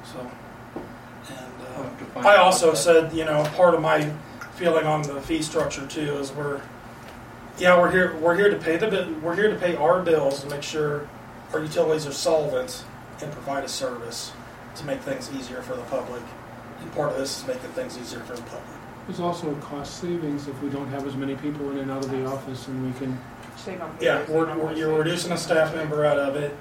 So, 0.05 0.31
I'll 0.77 1.83
have 1.83 1.99
to 1.99 2.05
and 2.19 2.27
uh, 2.27 2.29
I 2.29 2.37
also 2.37 2.75
said, 2.75 3.13
you 3.13 3.25
know, 3.25 3.43
part 3.57 3.75
of 3.75 3.81
my 3.81 4.11
feeling 4.57 4.87
on 4.87 5.03
the 5.03 5.21
fee 5.21 5.43
structure 5.43 5.87
too 5.87 6.17
is 6.19 6.33
we're, 6.33 6.61
yeah, 7.59 7.79
we're 7.81 7.91
here, 7.91 8.15
we're 8.17 8.37
here 8.37 8.51
to 8.51 8.57
pay 8.57 8.77
the, 8.77 8.87
bi- 8.89 9.09
we're 9.23 9.35
here 9.37 9.51
to 9.51 9.57
pay 9.59 9.77
our 9.77 10.03
bills 10.03 10.43
and 10.43 10.51
make 10.51 10.63
sure 10.63 11.09
our 11.53 11.61
utilities 11.61 12.07
are 12.07 12.13
solvent 12.13 12.85
and 13.23 13.31
provide 13.33 13.65
a 13.65 13.69
service 13.69 14.33
to 14.77 14.85
make 14.85 15.01
things 15.01 15.31
easier 15.35 15.63
for 15.63 15.75
the 15.77 15.83
public. 15.83 16.23
And 16.81 16.93
part 16.93 17.13
of 17.13 17.19
this 17.19 17.41
is 17.41 17.47
making 17.47 17.71
things 17.71 17.97
easier 17.99 18.21
for 18.21 18.35
the 18.35 18.43
public. 18.43 18.63
There's 19.07 19.21
also 19.21 19.51
a 19.51 19.61
cost 19.61 20.01
savings 20.01 20.49
if 20.49 20.61
we 20.63 20.71
don't 20.71 20.89
have 20.89 21.07
as 21.07 21.15
many 21.15 21.37
people 21.37 21.71
in 21.71 21.79
and 21.79 21.91
out 21.91 22.05
of 22.05 22.11
the 22.11 22.25
office 22.27 22.67
and 22.69 22.85
we 22.93 22.99
can, 22.99 23.19
Save 23.57 23.81
on 23.83 23.97
Yeah, 24.01 24.25
we're, 24.29 24.53
we're, 24.59 24.73
you're 24.75 24.99
reducing 24.99 25.31
a 25.33 25.37
staff 25.37 25.75
member 25.77 26.05
out 26.05 26.19
of 26.19 26.35
it. 26.37 26.57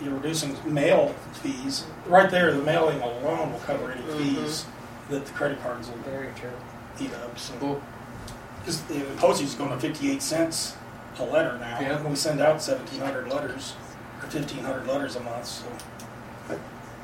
You're 0.00 0.14
reducing 0.14 0.56
mail 0.72 1.14
fees. 1.42 1.84
Right 2.06 2.30
there, 2.30 2.52
the 2.52 2.62
mailing 2.62 3.00
alone 3.00 3.52
will 3.52 3.58
cover 3.60 3.90
any 3.90 4.00
Mhm. 4.02 4.16
fees 4.16 4.64
that 5.10 5.26
the 5.26 5.32
credit 5.32 5.60
cards 5.62 5.88
will. 5.88 5.96
Very 5.98 6.28
true. 6.36 6.50
Eat 7.00 7.12
up, 7.14 7.38
so. 7.38 7.54
Well, 7.60 7.82
Because 8.60 8.82
the 8.82 9.00
postage 9.16 9.46
is 9.48 9.54
going 9.54 9.70
to 9.70 9.78
fifty-eight 9.78 10.22
cents 10.22 10.76
a 11.18 11.24
letter 11.24 11.58
now, 11.58 11.78
Yeah. 11.80 11.96
and 11.98 12.08
we 12.08 12.16
send 12.16 12.40
out 12.40 12.62
seventeen 12.62 13.00
hundred 13.00 13.28
letters, 13.28 13.74
or 14.22 14.28
fifteen 14.28 14.64
hundred 14.64 14.86
letters 14.86 15.16
a 15.16 15.20
month, 15.20 15.46
so. 15.46 15.64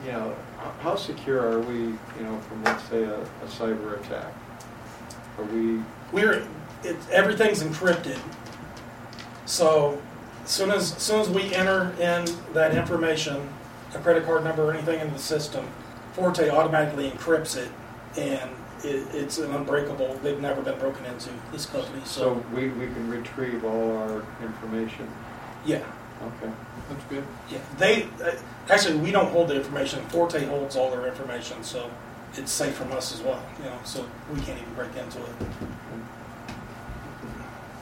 You 0.04 0.12
know, 0.12 0.36
how 0.80 0.94
secure 0.94 1.40
are 1.52 1.58
we, 1.60 1.74
you 1.78 1.96
know, 2.20 2.38
from, 2.40 2.62
let's 2.64 2.84
say, 2.90 3.02
a, 3.02 3.18
a 3.18 3.46
cyber 3.46 3.98
attack? 3.98 4.32
Are 5.38 5.44
we, 5.44 5.80
We're, 6.12 6.46
it, 6.84 6.96
everything's 7.10 7.62
encrypted, 7.62 8.18
so 9.46 10.00
as 10.44 10.50
soon 10.50 10.70
as, 10.70 10.94
as 10.96 11.02
soon 11.02 11.20
as 11.20 11.28
we 11.30 11.54
enter 11.54 11.92
in 11.98 12.26
that 12.52 12.74
information, 12.74 13.48
a 13.94 13.98
credit 13.98 14.24
card 14.26 14.44
number 14.44 14.64
or 14.68 14.72
anything 14.74 15.00
into 15.00 15.14
the 15.14 15.18
system, 15.18 15.66
Forte 16.12 16.48
automatically 16.50 17.10
encrypts 17.10 17.56
it, 17.56 17.70
and 18.18 18.50
it, 18.84 19.06
it's 19.14 19.38
an 19.38 19.52
unbreakable, 19.54 20.14
they've 20.22 20.40
never 20.40 20.62
been 20.62 20.78
broken 20.78 21.04
into, 21.06 21.30
this 21.52 21.66
company, 21.66 22.00
so 22.04 22.16
so, 22.34 22.44
we, 22.54 22.68
we 22.68 22.86
can 22.86 23.08
retrieve 23.10 23.64
all 23.64 23.96
our 23.98 24.24
information? 24.42 25.08
yeah. 25.64 25.82
Okay. 26.22 26.50
that's 26.88 27.04
good. 27.10 27.24
Yeah, 27.50 27.58
they 27.76 28.04
uh, 28.24 28.32
actually 28.70 28.96
we 28.96 29.10
don't 29.10 29.30
hold 29.30 29.48
the 29.48 29.56
information. 29.56 30.02
Forte 30.06 30.42
holds 30.46 30.74
all 30.74 30.90
their 30.90 31.06
information, 31.06 31.62
so 31.62 31.90
it's 32.32 32.50
safe 32.50 32.74
from 32.74 32.90
us 32.92 33.12
as 33.14 33.20
well. 33.20 33.42
You 33.58 33.66
know, 33.66 33.78
so 33.84 34.08
we 34.32 34.40
can't 34.40 34.58
even 34.58 34.72
break 34.72 34.96
into 34.96 35.18
it. 35.18 35.28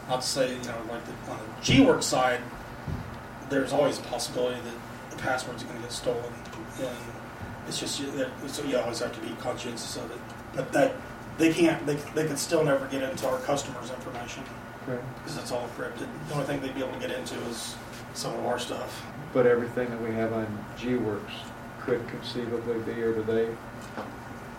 Not 0.09 0.21
to 0.23 0.27
say 0.27 0.49
you 0.51 0.63
know 0.65 0.77
like 0.91 1.05
the, 1.07 1.31
on 1.31 1.39
the 1.39 1.63
G-Work 1.63 2.03
side, 2.03 2.41
there's 3.51 3.73
always 3.73 3.99
a 4.01 4.03
possibility 4.03 4.61
that 4.63 5.17
the 5.17 5.23
passwords 5.23 5.63
are 5.63 5.67
going 5.67 5.77
to 5.79 5.83
get 5.83 5.93
stolen, 5.93 6.25
and 6.81 6.97
it's 7.69 7.79
just 7.79 8.01
you- 8.01 8.11
that- 8.13 8.31
so 8.51 8.65
you 8.65 8.77
always 8.79 8.99
have 8.99 9.13
to 9.15 9.21
be 9.21 9.33
conscientious 9.41 9.97
of 9.97 10.11
it. 10.11 10.19
But 10.55 10.73
that 10.73 10.93
they 11.38 11.53
can't 11.53 11.85
they 11.87 11.97
they 12.14 12.27
can 12.27 12.37
still 12.37 12.64
never 12.64 12.87
get 12.87 13.03
into 13.03 13.29
our 13.29 13.38
customers' 13.40 13.90
information 13.90 14.45
Okay. 14.88 15.03
because 15.17 15.37
it's 15.38 15.51
all 15.53 15.69
encrypted. 15.77 16.07
The 16.29 16.35
only 16.35 16.47
thing 16.47 16.61
they'd 16.61 16.75
be 16.75 16.81
able 16.83 16.93
to 16.93 17.01
get 17.01 17.11
into 17.11 17.35
is 17.49 17.75
some 18.14 18.35
of 18.35 18.45
our 18.47 18.59
stuff. 18.59 19.05
But 19.33 19.47
everything 19.47 19.90
that 19.90 20.01
we 20.01 20.14
have 20.14 20.33
on 20.33 20.47
G-Works 20.79 21.33
could 21.81 22.07
conceivably 22.09 22.79
be, 22.81 23.03
or 23.03 23.12
do 23.14 23.23
they? 23.25 23.49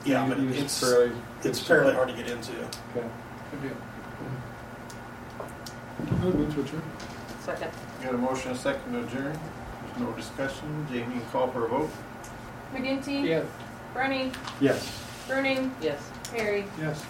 Yeah, 0.03 0.27
but 0.27 0.37
use 0.39 0.57
it's 0.61 0.79
fairly- 0.79 1.11
it's 1.43 1.59
fairly 1.59 1.93
hard 1.93 2.09
to 2.09 2.13
get 2.13 2.27
into. 2.29 2.51
Okay. 2.51 3.07
Good 3.51 3.61
deal. 3.61 3.71
I 5.39 6.25
move 6.25 6.53
to 6.55 6.61
adjourn. 6.61 6.81
Second. 7.41 7.71
Got 8.03 8.13
a 8.15 8.17
motion, 8.17 8.49
and 8.51 8.59
a 8.59 8.61
second 8.61 8.91
to 8.93 8.99
adjourn. 9.03 9.39
There's 9.87 9.99
no 9.99 10.11
discussion. 10.13 10.87
Jamie, 10.91 11.13
can 11.13 11.25
call 11.31 11.47
for 11.49 11.65
a 11.65 11.69
vote. 11.69 11.89
McGinty, 12.73 13.23
Yeah. 13.25 13.41
Brenny, 13.95 14.33
Yes. 14.59 14.91
Bruning, 15.27 15.71
Yes. 15.81 15.99
Harry. 16.31 16.65
Yes. 16.79 17.03